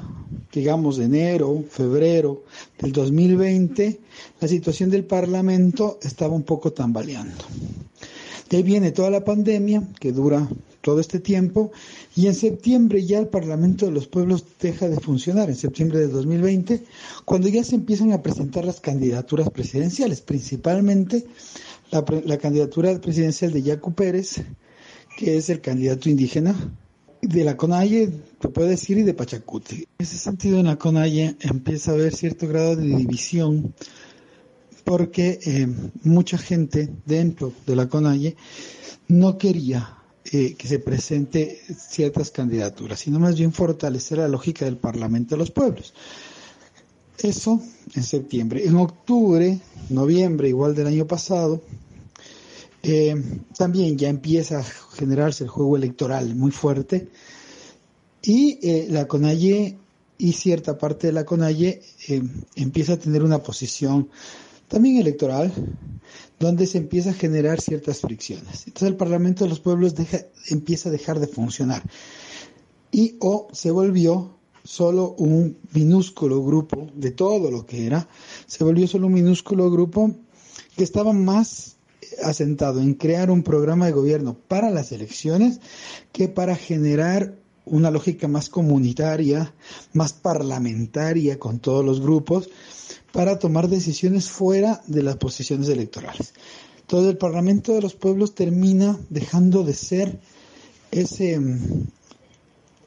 digamos, 0.51 0.97
enero, 0.99 1.63
febrero 1.69 2.43
del 2.79 2.91
2020, 2.91 3.99
la 4.39 4.47
situación 4.47 4.89
del 4.89 5.03
Parlamento 5.03 5.99
estaba 6.01 6.33
un 6.33 6.43
poco 6.43 6.71
tambaleando. 6.71 7.45
De 8.49 8.57
ahí 8.57 8.63
viene 8.63 8.91
toda 8.91 9.09
la 9.09 9.23
pandemia, 9.23 9.87
que 9.99 10.11
dura 10.11 10.47
todo 10.85 10.99
este 10.99 11.19
tiempo, 11.19 11.71
y 12.15 12.27
en 12.27 12.35
septiembre 12.35 13.03
ya 13.03 13.17
el 13.17 13.27
Parlamento 13.27 13.87
de 13.87 13.91
los 13.91 14.05
Pueblos 14.05 14.45
deja 14.61 14.87
de 14.87 14.99
funcionar, 14.99 15.49
en 15.49 15.55
septiembre 15.55 15.99
del 15.99 16.11
2020, 16.11 16.83
cuando 17.25 17.47
ya 17.47 17.63
se 17.63 17.73
empiezan 17.73 18.11
a 18.11 18.21
presentar 18.21 18.65
las 18.65 18.81
candidaturas 18.81 19.49
presidenciales, 19.49 20.21
principalmente 20.21 21.25
la, 21.89 22.37
candidatura 22.37 23.01
presidencial 23.01 23.51
de 23.51 23.63
Yacu 23.63 23.95
Pérez, 23.95 24.43
que 25.17 25.37
es 25.37 25.49
el 25.49 25.59
candidato 25.59 26.07
indígena 26.07 26.53
de 27.19 27.43
la 27.43 27.57
Conalle, 27.57 28.11
te 28.39 28.49
puede 28.49 28.69
decir, 28.69 28.99
y 28.99 29.01
de 29.01 29.15
Pachacuti. 29.15 29.87
En 29.97 30.05
ese 30.05 30.19
sentido, 30.19 30.59
en 30.59 30.67
la 30.67 30.77
Conalle 30.77 31.35
empieza 31.39 31.89
a 31.89 31.93
haber 31.95 32.13
cierto 32.13 32.47
grado 32.47 32.75
de 32.75 32.85
división 32.95 33.73
porque 34.83 35.39
eh, 35.43 35.67
mucha 36.03 36.37
gente 36.37 36.91
dentro 37.07 37.53
de 37.65 37.75
la 37.75 37.89
Conalle 37.89 38.35
no 39.07 39.39
quería 39.39 40.04
eh, 40.32 40.55
que 40.55 40.67
se 40.67 40.79
presente 40.79 41.62
ciertas 41.77 42.32
candidaturas, 42.32 43.00
sino 43.00 43.20
más 43.20 43.38
bien 43.38 43.53
fortalecer 43.53 44.17
la 44.17 44.27
lógica 44.27 44.65
del 44.65 44.77
Parlamento 44.77 45.36
de 45.36 45.39
los 45.39 45.51
Pueblos. 45.51 45.94
Eso 47.17 47.62
en 47.96 48.03
septiembre. 48.03 48.65
En 48.65 48.75
octubre, 48.75 49.60
noviembre, 49.89 50.50
igual 50.50 50.75
del 50.75 50.88
año 50.88 51.08
pasado, 51.08 51.62
eh, 52.88 53.15
también 53.58 53.98
ya 53.98 54.10
empieza 54.10 54.60
a 54.60 54.63
generarse 54.63 55.44
el 55.44 55.50
juego 55.50 55.75
electoral 55.75 56.36
muy 56.36 56.51
fuerte 56.51 57.08
y 58.22 58.60
eh, 58.62 58.88
la 58.91 59.08
CONAIE 59.08 59.77
y 60.20 60.34
cierta 60.34 60.77
parte 60.77 61.08
de 61.08 61.13
la 61.13 61.25
CONAIE 61.25 61.82
eh, 62.08 62.22
empieza 62.55 62.94
a 62.94 62.98
tener 62.98 63.24
una 63.24 63.39
posición 63.39 64.10
también 64.67 64.98
electoral 64.98 65.51
donde 66.39 66.67
se 66.67 66.77
empieza 66.77 67.11
a 67.11 67.13
generar 67.13 67.61
ciertas 67.61 68.01
fricciones. 68.01 68.67
Entonces 68.67 68.89
el 68.89 68.97
Parlamento 68.97 69.43
de 69.43 69.49
los 69.49 69.59
Pueblos 69.59 69.93
empieza 70.49 70.89
a 70.89 70.91
dejar 70.91 71.19
de 71.19 71.27
funcionar 71.27 71.83
y 72.91 73.17
o 73.19 73.47
se 73.51 73.71
volvió 73.71 74.35
solo 74.63 75.15
un 75.17 75.57
minúsculo 75.73 76.43
grupo 76.43 76.89
de 76.95 77.11
todo 77.11 77.51
lo 77.51 77.65
que 77.65 77.85
era, 77.85 78.07
se 78.47 78.63
volvió 78.63 78.87
solo 78.87 79.07
un 79.07 79.13
minúsculo 79.13 79.69
grupo 79.69 80.11
que 80.75 80.83
estaba 80.83 81.13
más 81.13 81.75
asentado 82.23 82.81
en 82.81 82.93
crear 82.93 83.29
un 83.31 83.43
programa 83.43 83.85
de 83.85 83.91
gobierno 83.91 84.35
para 84.47 84.69
las 84.71 84.91
elecciones 84.91 85.59
que 86.11 86.27
para 86.29 86.55
generar 86.55 87.35
una 87.65 87.91
lógica 87.91 88.27
más 88.27 88.49
comunitaria, 88.49 89.53
más 89.93 90.13
parlamentaria 90.13 91.39
con 91.39 91.59
todos 91.59 91.83
los 91.83 91.99
grupos, 91.99 92.49
para 93.15 93.39
tomar 93.39 93.69
decisiones 93.69 94.29
fuera 94.29 94.81
de 94.88 95.01
las 95.01 95.15
posiciones 95.15 95.69
electorales. 95.69 96.34
Entonces 96.81 97.12
el 97.12 97.17
Parlamento 97.17 97.74
de 97.74 97.81
los 97.81 97.95
Pueblos 97.95 98.36
termina 98.36 99.00
dejando 99.10 99.63
de 99.63 99.74
ser 99.74 100.19
ese, 100.91 101.39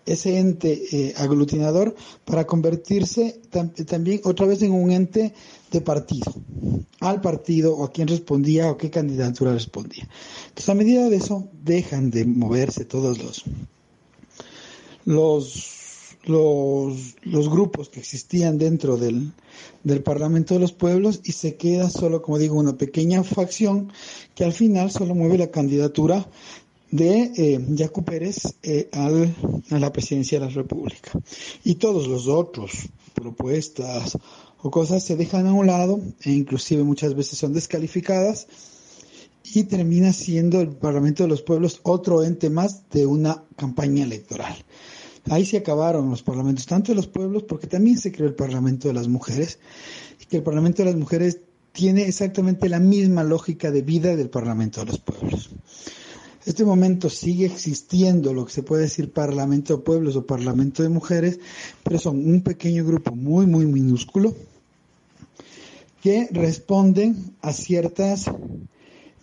ese 0.04 0.38
ente 0.38 0.82
eh, 0.92 1.14
aglutinador 1.16 1.96
para 2.26 2.46
convertirse 2.46 3.40
también 3.86 4.20
otra 4.24 4.44
vez 4.44 4.60
en 4.60 4.72
un 4.72 4.90
ente 4.90 5.32
de 5.72 5.80
partido, 5.80 6.34
al 7.00 7.22
partido 7.22 7.74
o 7.74 7.84
a 7.84 7.90
quién 7.90 8.06
respondía 8.06 8.70
o 8.70 8.76
qué 8.76 8.90
candidatura 8.90 9.54
respondía. 9.54 10.06
Entonces 10.48 10.68
a 10.68 10.74
medida 10.74 11.08
de 11.08 11.16
eso 11.16 11.48
dejan 11.64 12.10
de 12.10 12.26
moverse 12.26 12.84
todos 12.84 13.16
los, 13.16 13.44
los, 15.06 15.78
los, 16.24 17.16
los 17.22 17.48
grupos 17.48 17.88
que 17.88 18.00
existían 18.00 18.58
dentro 18.58 18.96
del, 18.96 19.32
del 19.84 20.02
Parlamento 20.02 20.54
de 20.54 20.60
los 20.60 20.72
Pueblos 20.72 21.20
y 21.24 21.32
se 21.32 21.56
queda 21.56 21.90
solo, 21.90 22.22
como 22.22 22.38
digo, 22.38 22.56
una 22.56 22.76
pequeña 22.76 23.22
facción 23.22 23.92
que 24.34 24.44
al 24.44 24.52
final 24.52 24.90
solo 24.90 25.14
mueve 25.14 25.38
la 25.38 25.50
candidatura 25.50 26.28
de 26.90 27.32
eh, 27.36 27.90
Pérez 28.04 28.56
eh, 28.62 28.88
al, 28.92 29.34
a 29.70 29.78
la 29.78 29.92
presidencia 29.92 30.38
de 30.38 30.46
la 30.46 30.52
República. 30.52 31.12
Y 31.64 31.76
todos 31.76 32.06
los 32.06 32.28
otros 32.28 32.72
propuestas 33.14 34.16
o 34.62 34.70
cosas 34.70 35.04
se 35.04 35.16
dejan 35.16 35.46
a 35.46 35.52
un 35.52 35.66
lado 35.66 36.00
e 36.22 36.32
inclusive 36.32 36.82
muchas 36.82 37.14
veces 37.14 37.38
son 37.38 37.52
descalificadas 37.52 38.46
y 39.44 39.64
termina 39.64 40.12
siendo 40.12 40.60
el 40.60 40.68
Parlamento 40.68 41.22
de 41.22 41.28
los 41.28 41.42
Pueblos 41.42 41.80
otro 41.82 42.22
ente 42.22 42.50
más 42.50 42.88
de 42.90 43.06
una 43.06 43.44
campaña 43.56 44.04
electoral. 44.04 44.54
Ahí 45.30 45.44
se 45.44 45.58
acabaron 45.58 46.08
los 46.10 46.22
parlamentos, 46.22 46.66
tanto 46.66 46.92
de 46.92 46.96
los 46.96 47.06
pueblos, 47.06 47.42
porque 47.44 47.66
también 47.66 47.98
se 47.98 48.12
creó 48.12 48.28
el 48.28 48.34
Parlamento 48.34 48.88
de 48.88 48.94
las 48.94 49.08
Mujeres, 49.08 49.58
y 50.20 50.26
que 50.26 50.38
el 50.38 50.42
Parlamento 50.42 50.82
de 50.82 50.90
las 50.90 50.98
Mujeres 50.98 51.40
tiene 51.72 52.02
exactamente 52.08 52.68
la 52.68 52.80
misma 52.80 53.24
lógica 53.24 53.70
de 53.70 53.82
vida 53.82 54.16
del 54.16 54.30
Parlamento 54.30 54.80
de 54.80 54.86
los 54.86 54.98
Pueblos. 54.98 55.50
Este 56.46 56.64
momento 56.64 57.10
sigue 57.10 57.44
existiendo 57.46 58.32
lo 58.32 58.46
que 58.46 58.52
se 58.52 58.62
puede 58.62 58.82
decir 58.84 59.12
Parlamento 59.12 59.76
de 59.76 59.82
Pueblos 59.82 60.16
o 60.16 60.24
Parlamento 60.26 60.82
de 60.82 60.88
Mujeres, 60.88 61.38
pero 61.82 61.98
son 61.98 62.16
un 62.26 62.40
pequeño 62.42 62.84
grupo 62.86 63.14
muy, 63.14 63.46
muy 63.46 63.66
minúsculo 63.66 64.34
que 66.02 66.28
responden 66.30 67.34
a 67.42 67.52
ciertas 67.52 68.24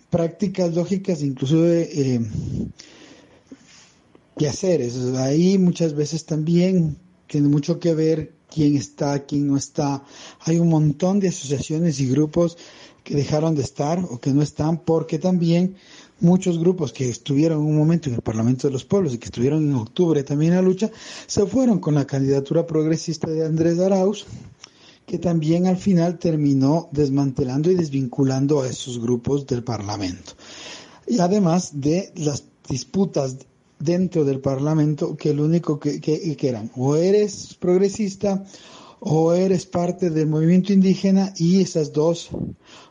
prácticas 0.10 0.76
lógicas, 0.76 1.22
incluso 1.24 1.66
eh, 1.66 2.20
haceres. 4.44 4.98
Ahí 5.16 5.58
muchas 5.58 5.94
veces 5.94 6.26
también 6.26 6.98
tiene 7.28 7.48
mucho 7.48 7.80
que 7.80 7.94
ver 7.94 8.34
quién 8.54 8.76
está, 8.76 9.26
quién 9.26 9.48
no 9.48 9.58
está. 9.58 10.04
Hay 10.42 10.60
un 10.60 10.70
montón 10.70 11.20
de 11.20 11.30
asociaciones 11.30 12.00
y 12.00 12.08
grupos 12.08 12.58
que 13.04 13.16
dejaron 13.16 13.56
de 13.56 13.62
estar 13.62 14.00
o 14.00 14.20
que 14.20 14.32
no 14.32 14.42
están 14.42 14.80
porque 14.80 15.20
también 15.20 15.76
muchos 16.20 16.60
grupos 16.60 16.92
que 16.92 17.10
estuvieron 17.10 17.60
en 17.60 17.68
un 17.68 17.78
momento 17.78 18.10
en 18.10 18.16
el 18.16 18.22
Parlamento 18.22 18.68
de 18.68 18.74
los 18.74 18.86
Pueblos 18.86 19.14
y 19.14 19.18
que 19.18 19.26
estuvieron 19.26 19.64
en 19.64 19.76
octubre 19.76 20.24
también 20.24 20.54
en 20.54 20.58
la 20.58 20.62
lucha, 20.64 20.90
se 21.28 21.46
fueron 21.46 21.80
con 21.80 21.96
la 21.96 22.06
candidatura 22.06 22.66
progresista 22.66 23.30
de 23.30 23.46
Andrés 23.46 23.80
Arauz, 23.80 24.26
que 25.06 25.20
también 25.20 25.68
al 25.68 25.78
final 25.78 26.18
terminó 26.18 26.90
desmantelando 26.92 27.70
y 27.70 27.76
desvinculando 27.76 28.62
a 28.62 28.68
esos 28.68 29.00
grupos 29.00 29.46
del 29.46 29.64
Parlamento. 29.64 30.34
Y 31.08 31.20
además 31.20 31.80
de 31.80 32.12
las 32.16 32.44
disputas 32.68 33.38
dentro 33.80 34.26
del 34.26 34.40
Parlamento, 34.40 35.16
que 35.16 35.34
lo 35.34 35.46
único 35.46 35.80
que, 35.80 36.00
que, 36.00 36.36
eran, 36.42 36.72
o 36.76 36.96
eres 36.96 37.56
progresista 37.60 38.44
o 39.00 39.34
eres 39.34 39.66
parte 39.66 40.10
del 40.10 40.28
movimiento 40.28 40.74
indígena 40.74 41.34
y 41.38 41.62
esas 41.62 41.94
dos 41.94 42.30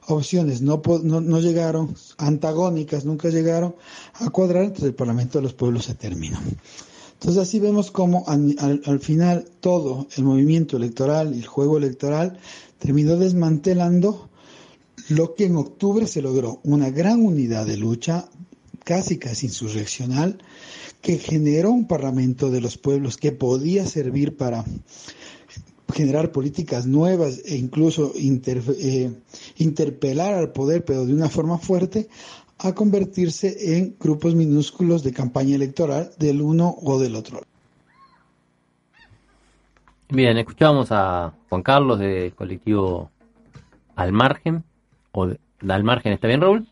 opciones 0.06 0.62
no, 0.62 0.80
no, 1.02 1.40
llegaron, 1.40 1.94
antagónicas, 2.18 3.04
nunca 3.04 3.30
llegaron 3.30 3.74
a 4.14 4.30
cuadrar, 4.30 4.64
entonces 4.64 4.88
el 4.88 4.94
Parlamento 4.94 5.38
de 5.38 5.42
los 5.42 5.54
Pueblos 5.54 5.86
se 5.86 5.94
terminó. 5.94 6.38
Entonces 7.14 7.42
así 7.42 7.58
vemos 7.58 7.90
cómo 7.90 8.24
al, 8.26 9.00
final 9.00 9.46
todo 9.60 10.06
el 10.16 10.24
movimiento 10.24 10.76
electoral 10.76 11.32
el 11.32 11.46
juego 11.46 11.78
electoral 11.78 12.38
terminó 12.78 13.16
desmantelando 13.16 14.28
lo 15.08 15.34
que 15.34 15.46
en 15.46 15.56
octubre 15.56 16.06
se 16.06 16.22
logró, 16.22 16.60
una 16.64 16.90
gran 16.90 17.24
unidad 17.24 17.66
de 17.66 17.76
lucha, 17.76 18.28
casi 18.84 19.18
casi 19.18 19.46
insurreccional, 19.46 20.38
que 21.00 21.18
generó 21.18 21.70
un 21.70 21.86
Parlamento 21.86 22.50
de 22.50 22.60
los 22.60 22.78
Pueblos 22.78 23.16
que 23.16 23.32
podía 23.32 23.86
servir 23.86 24.36
para 24.36 24.64
generar 25.92 26.32
políticas 26.32 26.86
nuevas 26.86 27.42
e 27.44 27.56
incluso 27.56 28.12
eh, 28.16 29.12
interpelar 29.58 30.34
al 30.34 30.52
poder, 30.52 30.84
pero 30.84 31.06
de 31.06 31.14
una 31.14 31.28
forma 31.28 31.58
fuerte, 31.58 32.08
a 32.58 32.74
convertirse 32.74 33.76
en 33.76 33.96
grupos 33.98 34.34
minúsculos 34.34 35.02
de 35.02 35.12
campaña 35.12 35.54
electoral 35.54 36.10
del 36.18 36.40
uno 36.40 36.74
o 36.82 36.98
del 36.98 37.16
otro. 37.16 37.42
Bien, 40.08 40.36
escuchamos 40.38 40.88
a 40.90 41.32
Juan 41.48 41.62
Carlos 41.62 41.98
del 41.98 42.34
colectivo 42.34 43.10
Al 43.96 44.12
Margen, 44.12 44.64
o 45.12 45.26
de, 45.26 45.38
Al 45.68 45.84
Margen, 45.84 46.12
¿está 46.12 46.28
bien, 46.28 46.40
Raúl? 46.40 46.66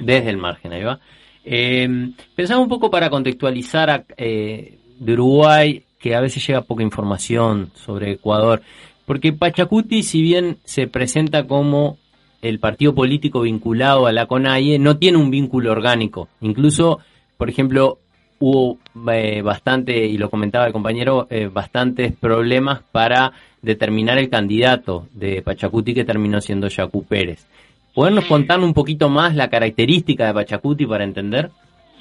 Desde 0.00 0.30
el 0.30 0.36
margen. 0.36 0.72
Ahí 0.72 0.82
va. 0.82 1.00
Eh, 1.44 1.88
pensamos 2.34 2.64
un 2.64 2.68
poco 2.68 2.90
para 2.90 3.08
contextualizar 3.08 4.04
eh, 4.16 4.78
de 4.98 5.12
Uruguay 5.12 5.84
que 5.98 6.14
a 6.14 6.20
veces 6.20 6.46
llega 6.46 6.62
poca 6.62 6.82
información 6.82 7.70
sobre 7.74 8.12
Ecuador, 8.12 8.62
porque 9.06 9.32
Pachacuti, 9.32 10.02
si 10.02 10.22
bien 10.22 10.58
se 10.64 10.88
presenta 10.88 11.46
como 11.46 11.98
el 12.42 12.58
partido 12.58 12.94
político 12.94 13.40
vinculado 13.42 14.06
a 14.06 14.12
la 14.12 14.26
CONAIE, 14.26 14.78
no 14.78 14.98
tiene 14.98 15.18
un 15.18 15.30
vínculo 15.30 15.72
orgánico. 15.72 16.28
Incluso, 16.40 17.00
por 17.36 17.48
ejemplo, 17.48 17.98
hubo 18.38 18.78
eh, 19.12 19.42
bastante, 19.42 20.06
y 20.06 20.18
lo 20.18 20.30
comentaba 20.30 20.66
el 20.66 20.72
compañero, 20.72 21.26
eh, 21.30 21.48
bastantes 21.52 22.12
problemas 22.12 22.82
para 22.92 23.32
determinar 23.62 24.18
el 24.18 24.28
candidato 24.28 25.08
de 25.12 25.42
Pachacuti 25.42 25.94
que 25.94 26.04
terminó 26.04 26.40
siendo 26.40 26.68
Yacu 26.68 27.04
Pérez. 27.04 27.46
¿Podernos 27.96 28.26
contar 28.26 28.60
un 28.60 28.74
poquito 28.74 29.08
más 29.08 29.34
la 29.34 29.48
característica 29.48 30.26
de 30.26 30.34
Pachacuti 30.34 30.84
para 30.84 31.02
entender? 31.02 31.50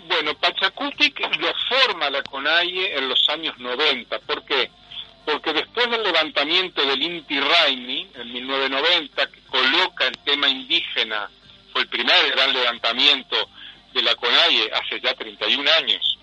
Bueno, 0.09 0.33
Pachacuti 0.35 1.13
lo 1.39 1.53
forma 1.69 2.09
la 2.09 2.21
CONAIE 2.21 2.97
en 2.97 3.07
los 3.07 3.29
años 3.29 3.57
90. 3.57 4.19
¿Por 4.19 4.43
qué? 4.43 4.69
Porque 5.23 5.53
después 5.53 5.89
del 5.89 6.03
levantamiento 6.03 6.85
del 6.85 7.01
Inti 7.01 7.39
Raimi 7.39 8.09
en 8.13 8.33
1990, 8.33 9.25
que 9.27 9.39
coloca 9.47 10.07
el 10.07 10.17
tema 10.25 10.49
indígena, 10.49 11.29
fue 11.71 11.83
el 11.83 11.87
primer 11.87 12.29
gran 12.31 12.51
levantamiento 12.51 13.37
de 13.93 14.01
la 14.01 14.15
CONAIE 14.15 14.69
hace 14.73 14.99
ya 14.99 15.13
31 15.13 15.71
años, 15.79 16.19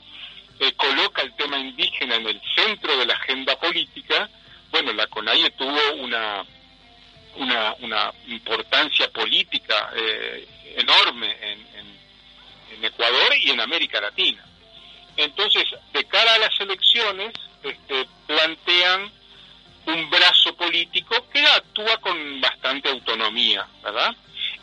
eh, 0.61 0.71
coloca 0.77 1.23
el 1.23 1.33
tema 1.33 1.59
indígena 1.59 2.17
en 2.17 2.27
el 2.27 2.39
centro 2.55 2.95
de 2.99 3.07
la 3.07 3.15
agenda 3.15 3.59
política, 3.59 4.29
bueno, 4.71 4.93
la 4.93 5.07
CONAIE 5.07 5.49
tuvo 5.53 5.95
una, 5.99 6.45
una, 7.37 7.75
una 7.81 8.13
importancia 8.29 9.11
política 9.11 9.91
eh, 9.95 10.49
enorme 10.77 11.37
en, 11.41 11.67
en 12.73 12.85
Ecuador 12.85 13.37
y 13.39 13.51
en 13.51 13.61
América 13.61 14.01
Latina. 14.01 14.45
Entonces, 15.17 15.65
de 15.93 16.05
cara 16.05 16.35
a 16.35 16.39
las 16.39 16.61
elecciones, 16.61 17.33
este, 17.63 18.07
plantean 18.27 19.11
un 19.87 20.11
brazo 20.11 20.55
político 20.57 21.29
que 21.33 21.45
actúa 21.45 21.97
con 21.99 22.41
bastante 22.41 22.89
autonomía, 22.89 23.67
¿verdad? 23.83 24.15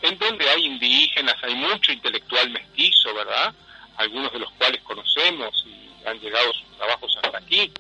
En 0.02 0.18
donde 0.18 0.50
hay 0.50 0.66
indígenas, 0.66 1.36
hay 1.44 1.56
mucho 1.56 1.92
intelectual 1.92 2.50
mestizo, 2.50 3.14
¿verdad? 3.14 3.54
Algunos 3.98 4.32
de 4.32 4.40
los 4.40 4.52
cuales 4.54 4.82
conocemos 4.82 5.66
y 5.68 6.08
han 6.08 6.20
llegado 6.20 6.54
sus 6.54 6.78
trabajos 6.78 7.18
hasta 7.22 7.38
aquí. 7.38 7.72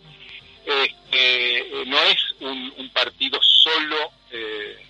Este, 0.69 1.83
no 1.87 1.99
es 2.03 2.17
un, 2.41 2.89
partido 2.93 3.39
solo 3.41 4.11
eh, 4.29 4.85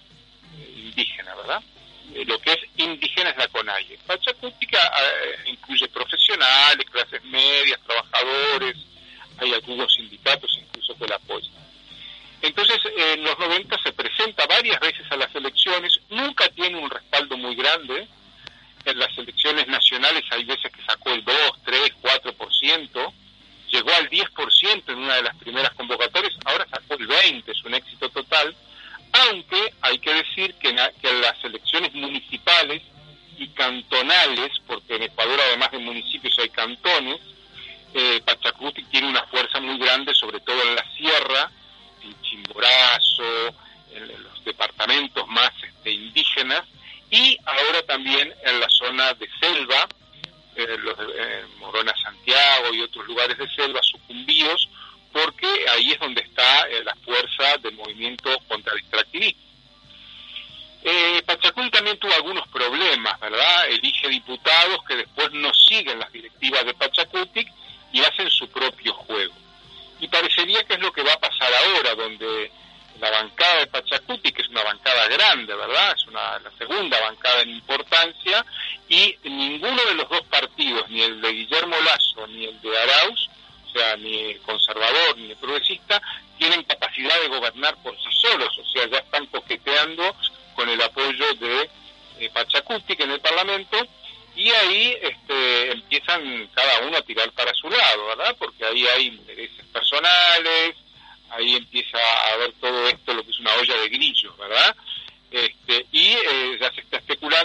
indígena, 0.76 1.36
¿verdad? 1.36 1.64
Eh, 2.14 2.26
lo 2.26 2.40
que 2.40 2.52
es 2.52 2.60
indígena 2.76 3.30
es 3.30 3.38
la 3.38 3.48
CONAIE. 3.48 3.98
Pachacútica 4.06 4.80
eh, 4.80 5.50
incluye 5.52 5.88
profesionales, 5.88 6.86
clases 6.92 7.24
medias, 7.24 7.80
trabajadores, 7.86 8.76
hay 9.38 9.54
algunos 9.54 9.94
sindicatos 9.94 10.52
incluso 10.60 10.98
que 10.98 11.08
la 11.08 11.16
apoyan. 11.16 11.54
Entonces, 12.42 12.78
en 12.98 13.24
los 13.24 13.40
90 13.40 13.78
se 13.82 13.94
presenta 13.94 14.46
varias 14.48 14.80
veces 14.82 15.06
a 15.10 15.16
las 15.18 15.34
elecciones, 15.34 15.98
nunca 16.10 16.50
tiene 16.50 16.78
un 16.78 16.90
respaldo 16.90 17.38
muy 17.38 17.56
grande. 17.56 18.08
En 18.86 19.00
las 19.00 19.18
elecciones 19.18 19.68
nacionales 19.68 20.24
hay 20.32 20.44
veces 20.44 20.72
que 20.72 20.84
sacó 20.84 21.12
el 21.12 21.24
2, 21.24 21.36
3, 21.64 21.94
4%, 22.02 23.14
llegó 23.72 23.92
al 23.94 24.10
10% 24.10 24.84
en 24.88 24.98
una 24.98 25.16
de 25.16 25.24
las 25.24 25.36
primeras 25.38 25.74
convocatorias, 25.74 26.34
ahora 26.46 26.68
sacó 26.70 26.96
el 26.96 27.08
20%, 27.08 27.44
es 27.48 27.64
un 27.64 27.74
éxito 27.74 28.10
total 28.10 28.56
aunque 29.12 29.74
hay 29.82 29.98
que 30.00 30.14
decir 30.14 30.54
que 30.56 30.70
en, 30.70 30.76
las 30.76 31.44
elecciones 31.44 31.94
municipales 31.94 32.82
y 33.38 33.48
cantonales, 33.50 34.52
porque 34.68 34.96
en 34.96 35.04
Ecuador 35.04 35.40
además 35.48 35.72
de 35.72 35.80
municipios 35.80 36.38
hay 36.40 36.50
cantones, 36.50 37.20
eh, 37.94 38.22
Pachacuti 38.24 38.84
tiene 38.84 39.08
una 39.08 39.24
fuerza 39.28 39.60
muy 39.60 39.78
grande, 39.80 40.14
sobre 40.14 40.40
todo 40.42 40.62
en 40.62 40.76
la 40.76 40.86
sierra, 40.96 41.52
en 42.04 42.22
Chimborazo, 42.22 43.48
en 43.94 44.24
los 44.24 44.44
departamentos 44.46 45.28
más 45.28 45.52
este, 45.64 45.92
indígenas, 45.92 46.64
y 47.10 47.38
ahora 47.46 47.82
también 47.88 48.32
en 48.44 48.60
la 48.60 48.70
zona 48.70 49.14
de 49.16 49.28
selva, 49.40 49.88
eh, 50.56 50.78
los, 50.80 50.96
eh, 51.00 51.46
Morona 51.58 51.94
Santiago 52.02 52.74
y 52.74 52.82
otros 52.82 53.06
lugares 53.08 53.38
de 53.38 53.48
selva 53.56 53.80
sucumbíos, 53.82 54.70
porque 55.12 55.48
ahí 55.70 55.92
es 55.92 56.00
donde 56.00 56.22
está 56.22 56.68
eh, 56.70 56.84
la 56.84 56.96
fuerza 56.98 57.58
del 57.58 57.76
movimiento 57.76 58.38
contra 58.48 58.74
el 58.74 58.80
extractivismo. 58.80 59.50
Eh, 60.82 61.22
Pachacún 61.26 61.70
también 61.72 61.98
tuvo 61.98 62.14
algunos 62.14 62.48
problemas, 62.48 63.20
¿verdad? 63.20 63.68
Elige 63.70 64.08
diputados 64.08 64.80
que 64.88 64.96
después 64.96 65.30
no 65.34 65.54
siguen 65.54 66.00
las 66.00 66.12
directivas 66.12 66.66
de 66.66 66.74
Pachacutic 66.74 66.89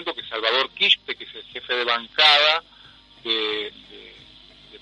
que 0.03 0.25
Salvador 0.29 0.71
Quispe, 0.71 1.15
que 1.15 1.25
es 1.25 1.35
el 1.35 1.45
jefe 1.45 1.75
de 1.75 1.85
bancada 1.85 2.65
de, 3.23 3.73
de, 4.73 4.79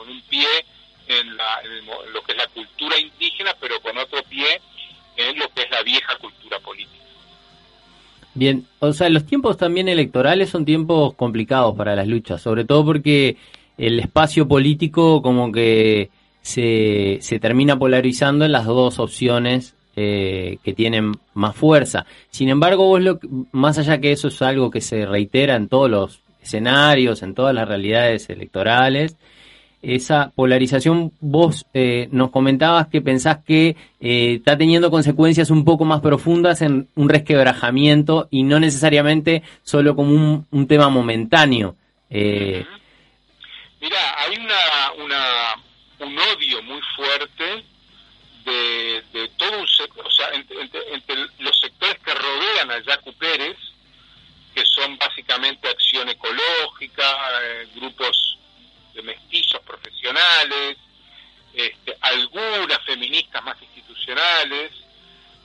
con 0.00 0.08
un 0.08 0.20
pie 0.22 0.46
en, 1.08 1.28
lo 2.12 2.22
que 2.22 2.32
es 2.32 2.38
la 2.38 2.46
cultura 2.46 2.98
indígena, 2.98 3.50
pero 3.60 3.80
con 3.80 3.96
otro 3.98 4.22
pie 4.28 4.46
en 5.16 5.38
lo 5.38 5.46
que 5.48 5.62
es 5.62 5.70
la 5.70 5.82
vieja 5.82 6.16
cultura 6.18 6.58
política. 6.60 7.04
Bien, 8.32 8.66
o 8.78 8.92
sea, 8.92 9.10
los 9.10 9.26
tiempos 9.26 9.58
también 9.58 9.88
electorales 9.88 10.48
son 10.48 10.64
tiempos 10.64 11.14
complicados 11.14 11.76
para 11.76 11.94
las 11.94 12.06
luchas, 12.06 12.40
sobre 12.40 12.64
todo 12.64 12.84
porque 12.84 13.36
el 13.76 14.00
espacio 14.00 14.48
político 14.48 15.20
como 15.20 15.52
que 15.52 16.08
se, 16.40 17.18
se 17.20 17.38
termina 17.38 17.78
polarizando 17.78 18.46
en 18.46 18.52
las 18.52 18.64
dos 18.64 18.98
opciones 19.00 19.74
eh, 19.96 20.58
que 20.62 20.72
tienen 20.72 21.12
más 21.34 21.56
fuerza. 21.56 22.06
Sin 22.30 22.48
embargo, 22.48 22.86
vos 22.86 23.02
lo, 23.02 23.18
más 23.52 23.76
allá 23.76 24.00
que 24.00 24.12
eso 24.12 24.28
es 24.28 24.40
algo 24.40 24.70
que 24.70 24.80
se 24.80 25.04
reitera 25.04 25.56
en 25.56 25.68
todos 25.68 25.90
los 25.90 26.20
escenarios, 26.40 27.22
en 27.22 27.34
todas 27.34 27.54
las 27.54 27.68
realidades 27.68 28.30
electorales, 28.30 29.16
esa 29.82 30.32
polarización, 30.34 31.12
vos 31.20 31.66
eh, 31.72 32.08
nos 32.12 32.30
comentabas 32.30 32.88
que 32.88 33.00
pensás 33.00 33.38
que 33.44 33.76
eh, 34.00 34.34
está 34.34 34.56
teniendo 34.58 34.90
consecuencias 34.90 35.50
un 35.50 35.64
poco 35.64 35.84
más 35.84 36.00
profundas 36.00 36.60
en 36.62 36.88
un 36.96 37.08
resquebrajamiento 37.08 38.28
y 38.30 38.42
no 38.42 38.60
necesariamente 38.60 39.42
solo 39.62 39.96
como 39.96 40.46
un, 40.50 40.66
tema 40.66 40.88
momentáneo. 40.88 41.76
Eh... 42.10 42.64
Mira, 43.80 43.98
hay 44.18 44.36
una, 44.36 45.04
una, 45.04 45.54
un 46.00 46.18
odio 46.18 46.62
muy 46.62 46.80
fuerte 46.94 47.64
de, 48.44 49.02
de 49.12 49.28
todo 49.38 49.60
un 49.60 49.68
sector, 49.68 50.06
o 50.06 50.10
sea, 50.10 50.28
entre, 50.32 50.60
entre, 50.60 51.16
los 51.38 51.58
sectores 51.58 51.98
que 52.04 52.14
rodean 52.14 52.70
a 52.70 52.82
Jacu 52.84 53.12
Pérez, 53.14 53.56
que 54.54 54.64
son 54.66 54.98
básicamente 54.98 55.68
acción 55.68 56.08
ecológica, 56.08 57.04
eh, 57.42 57.68
grupos 57.76 58.38
de 58.94 59.02
mestizos 59.02 59.60
profesionales, 59.62 60.76
este, 61.54 61.96
algunas 62.00 62.82
feministas 62.84 63.42
más 63.42 63.60
institucionales, 63.60 64.72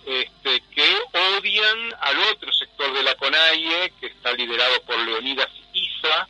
este, 0.06 0.62
que 0.74 0.98
odian 1.38 1.94
al 2.00 2.20
otro 2.32 2.54
sector 2.54 2.94
de 2.94 3.04
la 3.04 3.16
CONAIE, 3.16 3.92
que 4.00 4.08
está 4.08 4.34
liderado 4.34 4.82
por 4.84 4.98
Leonidas 5.00 5.50
Isa, 5.74 6.28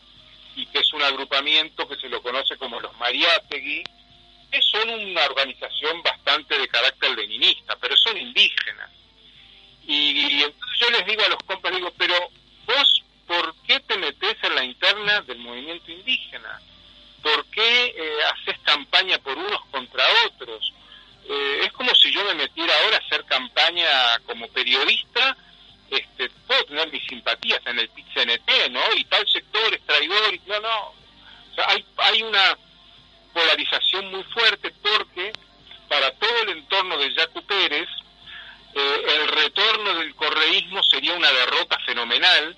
y 0.56 0.66
que 0.68 0.80
es 0.80 0.94
un 0.94 1.04
agrupamiento 1.04 1.88
que 1.88 1.98
se 1.98 2.08
lo 2.08 2.22
conoce 2.22 2.58
como 2.58 2.80
los 2.80 2.98
Mariátegui, 2.98 3.84
que 4.50 4.62
son 4.62 4.90
una 4.90 5.26
organización 5.26 6.02
bastante 6.02 6.58
de 6.58 6.68
carácter 6.70 7.12
leninista, 7.12 7.76
pero 7.76 7.96
son 7.98 8.18
indígenas. 8.18 8.90
Y, 9.86 10.42
entonces 10.44 10.80
yo 10.80 10.90
les 10.92 11.06
digo 11.06 11.24
a 11.24 11.30
los 11.30 11.44
compas, 11.44 11.76
digo, 11.76 11.92
pero 11.98 12.16
vos, 12.66 13.04
¿por 13.28 13.54
qué 13.68 13.80
te 13.82 13.98
metes 13.98 14.38
en 14.44 14.56
la 14.56 14.64
interna 14.64 15.22
del 15.22 15.40
movimiento 15.40 15.92
indígena? 15.92 16.62
¿Por 17.26 17.44
qué 17.48 17.86
eh, 17.88 18.20
haces 18.24 18.60
campaña 18.60 19.18
por 19.18 19.36
unos 19.36 19.66
contra 19.72 20.06
otros? 20.28 20.72
Eh, 21.28 21.62
es 21.64 21.74
como 21.74 21.90
si 21.96 22.12
yo 22.12 22.24
me 22.24 22.36
metiera 22.36 22.72
ahora 22.84 22.98
a 22.98 23.00
hacer 23.00 23.26
campaña 23.26 23.88
como 24.28 24.48
periodista, 24.50 25.36
este, 25.90 26.30
puedo 26.46 26.64
tener 26.66 26.92
mis 26.92 27.04
simpatías 27.08 27.62
en 27.66 27.80
el 27.80 27.90
PIT-CNT, 27.90 28.70
¿no? 28.70 28.80
Y 28.96 29.06
tal 29.06 29.28
sector 29.28 29.74
es 29.74 29.84
traidor, 29.88 30.36
y 30.36 30.42
no, 30.46 30.60
no. 30.60 30.94
Hay, 31.66 31.84
hay 31.98 32.22
una 32.22 32.60
polarización 33.34 34.12
muy 34.12 34.24
fuerte 34.26 34.72
porque 34.84 35.34
para 35.90 36.12
todo 36.12 36.44
el 36.44 36.50
entorno 36.50 36.96
de 37.00 37.12
Jacu 37.12 37.44
Pérez, 37.48 37.90
eh, 38.76 39.04
el 39.08 39.28
retorno 39.30 39.96
del 39.96 40.14
correísmo 40.14 40.84
sería 40.84 41.14
una 41.14 41.32
derrota 41.32 41.80
fenomenal, 41.88 42.56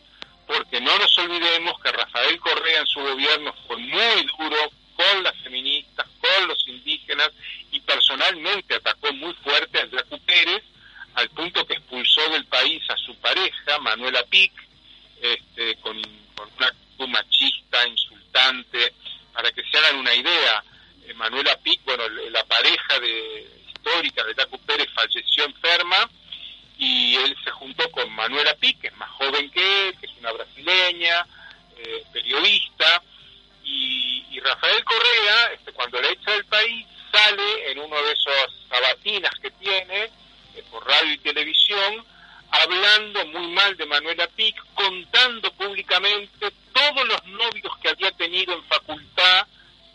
porque 0.47 0.79
no 0.79 0.97
nos 0.97 1.15
olvidemos 1.17 1.79
que 1.81 1.91
Rafael 1.91 2.39
Correa 2.39 2.79
en 2.79 2.87
su 2.87 3.01
gobierno 3.01 3.53
fue 3.67 3.77
muy 3.77 4.27
duro 4.39 4.71
con 4.95 5.23
las 5.23 5.35
feministas, 5.43 6.07
con 6.19 6.47
los 6.47 6.67
indígenas 6.67 7.29
y 7.71 7.79
personalmente 7.81 8.75
atacó 8.75 9.13
muy 9.13 9.33
fuerte 9.35 9.79
a 9.79 9.89
Jacu 9.89 10.19
Pérez 10.21 10.63
al 11.15 11.29
punto 11.29 11.65
que 11.65 11.73
expulsó 11.73 12.29
del 12.29 12.45
país 12.45 12.81
a 12.89 12.95
su 12.97 13.15
pareja, 13.15 13.79
Manuela 13.79 14.23
Pic, 14.25 14.51
este, 15.21 15.75
con, 15.77 15.97
una 15.97 16.67
actitud 16.67 17.07
machista, 17.07 17.87
insultante. 17.87 18.93
Para 19.33 19.51
que 19.51 19.63
se 19.63 19.77
hagan 19.77 19.97
una 19.97 20.13
idea, 20.13 20.63
eh, 21.07 21.13
Manuela 21.15 21.57
Pic, 21.57 21.83
bueno, 21.85 22.07
la 22.07 22.43
pareja 22.45 22.99
de, 22.99 23.63
histórica 23.67 24.23
de 24.25 24.35
Jacu 24.35 24.59
Pérez 24.59 24.87
falleció 24.93 25.45
enferma 25.45 26.07
y 26.77 27.15
él 27.15 27.35
se 27.43 27.51
juntó 27.51 27.89
con 27.91 28.11
Manuela 28.13 28.55
Pic, 28.55 28.79
que 28.79 28.87
es 28.87 28.97
más 28.97 29.09
joven 29.11 29.49
que 29.51 29.89
él, 29.89 29.97
que 29.99 30.05
es 30.05 30.13
una 30.19 30.31
brasileña, 30.31 31.25
eh, 31.77 32.03
periodista, 32.13 33.01
y, 33.63 34.39
Rafael 34.39 34.83
Correa, 34.85 35.51
este, 35.53 35.73
cuando 35.73 35.99
le 35.99 36.11
echa 36.11 36.31
del 36.31 36.45
país, 36.45 36.85
sale 37.11 37.71
en 37.71 37.79
uno 37.79 38.01
de 38.03 38.11
esos 38.11 38.67
sabatinas 38.69 39.31
que 39.41 39.49
tiene, 39.51 40.03
eh, 40.03 40.63
por 40.69 40.85
radio 40.85 41.11
y 41.11 41.17
televisión, 41.17 42.05
hablando 42.51 43.25
muy 43.25 43.47
mal 43.47 43.75
de 43.75 43.85
Manuela 43.87 44.27
Pic, 44.27 44.55
contando 44.75 45.51
públicamente 45.53 46.51
todos 46.71 47.07
los 47.07 47.25
novios 47.25 47.77
que 47.81 47.89
había 47.89 48.11
tenido 48.11 48.53
en 48.53 48.63
facultad, 48.65 49.47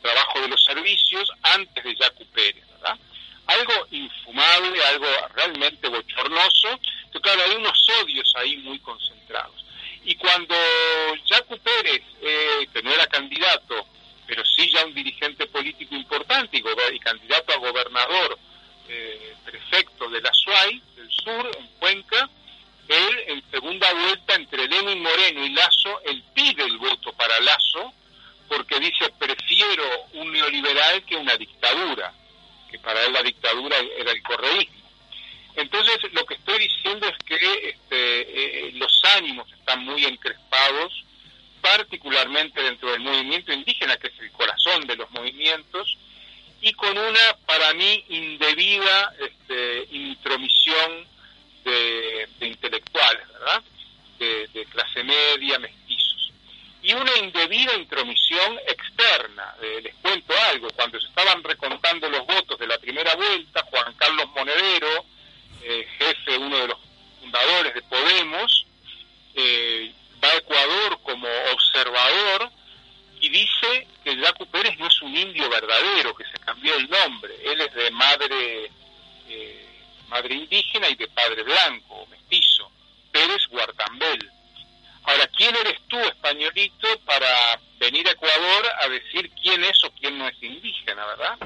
trabajo 0.02 0.40
de 0.40 0.48
los 0.48 0.62
servicios, 0.64 1.30
antes 1.42 1.84
de 1.84 1.96
Jacu 1.96 2.26
Pérez, 2.26 2.66
¿verdad? 2.68 2.98
Algo 3.46 3.86
infumable, 3.90 4.82
algo 4.84 5.06
realmente 5.34 5.88
bochornoso, 5.88 6.80
que 7.12 7.20
claro, 7.20 7.42
hay 7.42 7.56
unos 7.56 7.88
odios 8.02 8.32
ahí 8.36 8.56
muy 8.58 8.78
concentrados. 8.80 9.64
Y 10.04 10.14
cuando 10.16 10.54
Jacu 11.28 11.58
Pérez, 11.58 12.02
eh, 12.20 12.66
que 12.72 12.82
no 12.82 12.92
era 12.92 13.06
candidato, 13.06 13.86
pero 14.26 14.44
sí 14.44 14.70
ya 14.70 14.84
un 14.84 14.94
dirigente 14.94 15.46
político 15.46 15.94
importante 15.94 16.56
y, 16.56 16.98
candidato 16.98 17.52
a 17.52 17.56
gobernador 17.56 18.38
eh, 18.88 19.34
prefecto 19.44 20.08
de 20.08 20.20
la 20.20 20.32
SUAY, 20.32 20.82
del 20.96 21.10
sur, 21.10 21.50
en 21.58 21.66
Cuenca, 21.78 22.28
él 22.88 23.18
en 23.28 23.50
segunda 23.50 23.92
vuelta 23.92 24.34
entre 24.34 24.66
Lenin 24.66 25.02
Moreno 25.02 25.44
y 25.44 25.50
Lazo, 25.50 26.00
él 26.04 26.22
pide 26.34 26.64
el 26.64 26.78
voto 26.78 27.12
para 27.12 27.38
Lazo, 27.40 27.92
porque 28.48 28.80
dice, 28.80 29.10
prefiero 29.18 29.84
un 30.14 30.32
neoliberal 30.32 31.04
que 31.04 31.16
una 31.16 31.36
dictadura 31.36 32.12
que 32.72 32.78
para 32.78 33.04
él 33.04 33.12
la 33.12 33.22
dictadura 33.22 33.76
era 33.98 34.10
el 34.10 34.22
correísmo. 34.22 34.82
Entonces, 35.54 35.98
lo 36.12 36.24
que 36.24 36.34
estoy 36.34 36.58
diciendo 36.58 37.06
es 37.06 37.18
que 37.24 37.36
este, 37.68 38.68
eh, 38.68 38.72
los 38.72 39.04
ánimos 39.16 39.52
están 39.52 39.84
muy 39.84 40.04
encrespados, 40.06 41.04
particularmente 41.60 42.62
dentro 42.62 42.90
del 42.90 43.00
movimiento 43.00 43.52
indígena, 43.52 43.96
que 43.98 44.08
es 44.08 44.18
el 44.18 44.32
corazón 44.32 44.86
de 44.86 44.96
los 44.96 45.10
movimientos, 45.10 45.98
y 46.62 46.72
con 46.72 46.96
una, 46.96 47.36
para 47.44 47.74
mí, 47.74 48.04
indebida 48.08 49.14
este, 49.20 49.88
intromisión 49.90 51.06
de, 51.64 52.28
intelectuales, 52.40 53.28
¿verdad? 53.28 53.62
De, 54.18 54.66
clase 54.70 55.02
media, 55.02 55.58
y 56.82 56.92
una 56.94 57.16
indebida 57.18 57.74
intromisión 57.76 58.58
externa. 58.66 59.54
Eh, 59.62 59.80
les 59.82 59.94
cuento 59.96 60.34
algo, 60.50 60.68
cuando 60.74 61.00
se 61.00 61.06
estaban 61.06 61.42
recontando 61.44 62.08
los 62.10 62.26
votos 62.26 62.58
de 62.58 62.66
la 62.66 62.78
primera 62.78 63.14
vuelta, 63.14 63.64
Juan 63.70 63.94
Carlos 63.94 64.26
Monedero, 64.34 65.04
eh, 65.62 65.86
jefe, 65.98 66.38
uno 66.38 66.58
de 66.58 66.68
los 66.68 66.78
fundadores 67.20 67.74
de 67.74 67.82
Podemos, 67.82 68.66
eh, 69.34 69.92
va 70.22 70.28
a 70.28 70.36
Ecuador 70.36 70.98
como 71.02 71.28
observador 71.52 72.50
y 73.20 73.28
dice 73.28 73.86
que 74.02 74.16
Jaco 74.16 74.46
Pérez 74.46 74.76
no 74.78 74.88
es 74.88 75.02
un 75.02 75.16
indio 75.16 75.48
verdadero, 75.48 76.14
que 76.16 76.24
se 76.24 76.38
cambió 76.44 76.74
el 76.74 76.90
nombre. 76.90 77.32
Él 77.44 77.60
es 77.60 77.72
de 77.74 77.90
madre, 77.92 78.70
madre 80.08 80.34
indígena 80.34 80.88
y 80.88 80.96
de 80.96 81.06
padre 81.06 81.44
blanco, 81.44 82.06
mestizo, 82.10 82.70
Pérez 83.12 83.46
Guartambel 83.48 84.31
Ahora, 85.04 85.26
¿quién 85.36 85.54
eres 85.56 85.80
tú, 85.88 85.98
españolito, 85.98 86.86
para 87.04 87.60
venir 87.78 88.06
a 88.08 88.12
Ecuador 88.12 88.66
a 88.80 88.88
decir 88.88 89.30
quién 89.42 89.64
es 89.64 89.82
o 89.84 89.90
quién 89.92 90.16
no 90.16 90.28
es 90.28 90.42
indígena, 90.42 91.04
verdad? 91.06 91.38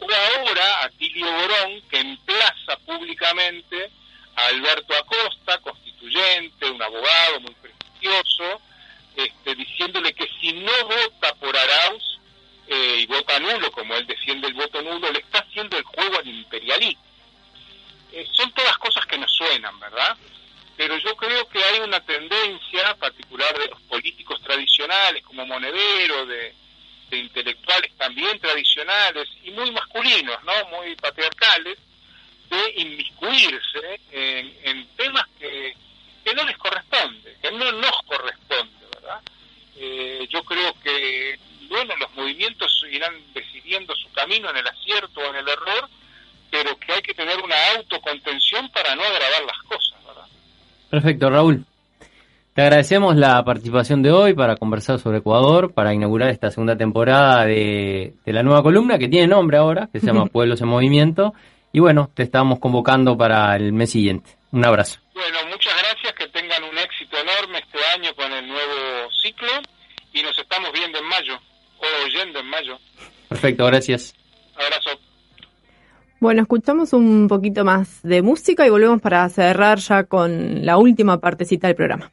O 0.00 0.04
ahora 0.04 0.84
a 0.84 0.90
Tilio 0.90 1.30
Borón, 1.30 1.82
que 1.90 1.98
emplaza 1.98 2.76
públicamente 2.84 3.90
a 4.36 4.46
Alberto 4.46 4.94
Acosta, 4.94 5.58
constituyente, 5.58 6.70
un 6.70 6.82
abogado 6.82 7.40
muy 7.40 7.54
prestigioso, 7.54 8.60
este, 9.16 9.54
diciéndole 9.54 10.12
que 10.12 10.28
si 10.40 10.52
no 10.52 10.84
vota 10.84 11.34
por 11.36 11.56
Arauz 11.56 12.20
eh, 12.68 12.98
y 13.00 13.06
vota 13.06 13.40
nulo, 13.40 13.72
como 13.72 13.94
él 13.94 14.06
defiende 14.06 14.46
el 14.46 14.54
voto 14.54 14.80
nulo, 14.82 15.10
le 15.10 15.18
está 15.20 15.38
haciendo 15.38 15.76
el 15.76 15.84
juego 15.84 16.18
al 16.18 16.28
imperialismo. 16.28 17.02
Eh, 18.12 18.28
son 18.32 18.52
todas 18.52 18.76
cosas 18.78 19.04
que 19.06 19.18
nos 19.18 19.32
suenan, 19.32 19.78
¿verdad? 19.80 20.16
Pero 20.78 20.96
yo 20.98 21.16
creo 21.16 21.48
que 21.48 21.58
hay 21.58 21.80
una 21.80 21.98
tendencia 21.98 22.94
particular 22.94 23.52
de 23.58 23.66
los 23.66 23.80
políticos 23.82 24.40
tradicionales 24.44 25.24
como 25.24 25.44
Monedero, 25.44 26.24
de, 26.24 26.54
intelectuales 27.10 27.92
también 27.96 28.38
tradicionales 28.38 29.28
y 29.42 29.50
muy 29.50 29.72
masculinos, 29.72 30.38
¿no? 30.44 30.52
Muy 30.78 30.94
patriarcales, 30.94 31.78
de 32.48 32.72
inmiscuirse 32.76 34.00
en, 34.12 34.86
temas 34.96 35.26
que, 35.40 35.74
no 36.32 36.44
les 36.44 36.56
corresponde, 36.58 37.36
que 37.42 37.50
no 37.50 37.72
nos 37.72 38.02
corresponde, 38.06 38.86
¿verdad? 38.94 39.20
Eh, 39.74 40.28
yo 40.30 40.44
creo 40.44 40.72
que, 40.80 41.40
bueno, 41.62 41.96
los 41.96 42.14
movimientos 42.14 42.84
irán 42.88 43.14
decidiendo 43.34 43.96
su 43.96 44.12
camino 44.12 44.48
en 44.50 44.58
el 44.58 44.68
acierto 44.68 45.20
o 45.20 45.30
en 45.30 45.36
el 45.36 45.48
error, 45.48 45.88
pero 46.52 46.78
que 46.78 46.92
hay 46.92 47.02
que 47.02 47.14
tener 47.14 47.40
una 47.40 47.56
autocontención 47.72 48.70
para 48.70 48.94
no 48.94 49.02
agravar 49.02 49.42
las. 49.42 49.57
Perfecto, 50.90 51.30
Raúl. 51.30 51.64
Te 52.58 52.62
agradecemos 52.62 53.14
la 53.14 53.44
participación 53.44 54.02
de 54.02 54.10
hoy 54.10 54.34
para 54.34 54.56
conversar 54.56 54.98
sobre 54.98 55.18
Ecuador, 55.18 55.72
para 55.72 55.94
inaugurar 55.94 56.30
esta 56.30 56.50
segunda 56.50 56.76
temporada 56.76 57.44
de, 57.44 58.14
la 58.24 58.42
nueva 58.42 58.64
columna 58.64 58.98
que 58.98 59.06
tiene 59.06 59.28
nombre 59.28 59.58
ahora, 59.58 59.88
que 59.92 60.00
se 60.00 60.06
llama 60.06 60.26
Pueblos 60.26 60.60
en 60.60 60.66
Movimiento. 60.66 61.34
Y 61.72 61.78
bueno, 61.78 62.10
te 62.12 62.24
estamos 62.24 62.58
convocando 62.58 63.16
para 63.16 63.54
el 63.54 63.72
mes 63.72 63.92
siguiente. 63.92 64.30
Un 64.50 64.66
abrazo. 64.66 64.98
Bueno, 65.14 65.38
muchas 65.50 65.72
gracias, 65.78 66.12
que 66.14 66.26
tengan 66.28 66.64
un 66.64 66.76
éxito 66.78 67.16
enorme 67.18 67.58
este 67.58 67.78
año 67.94 68.12
con 68.16 68.32
el 68.32 68.48
nuevo 68.48 69.08
ciclo 69.22 69.52
y 70.12 70.22
nos 70.22 70.36
estamos 70.36 70.72
viendo 70.72 70.98
en 70.98 71.04
mayo, 71.04 71.38
o 71.78 72.04
oyendo 72.06 72.40
en 72.40 72.46
mayo. 72.46 72.76
Perfecto, 73.28 73.66
gracias. 73.66 74.16
Abrazo. 74.56 74.98
Bueno, 76.20 76.42
escuchamos 76.42 76.92
un 76.94 77.28
poquito 77.28 77.64
más 77.64 78.00
de 78.02 78.22
música 78.22 78.66
y 78.66 78.70
volvemos 78.70 79.00
para 79.00 79.28
cerrar 79.28 79.78
ya 79.78 80.02
con 80.02 80.66
la 80.66 80.76
última 80.76 81.20
partecita 81.20 81.68
del 81.68 81.76
programa. 81.76 82.10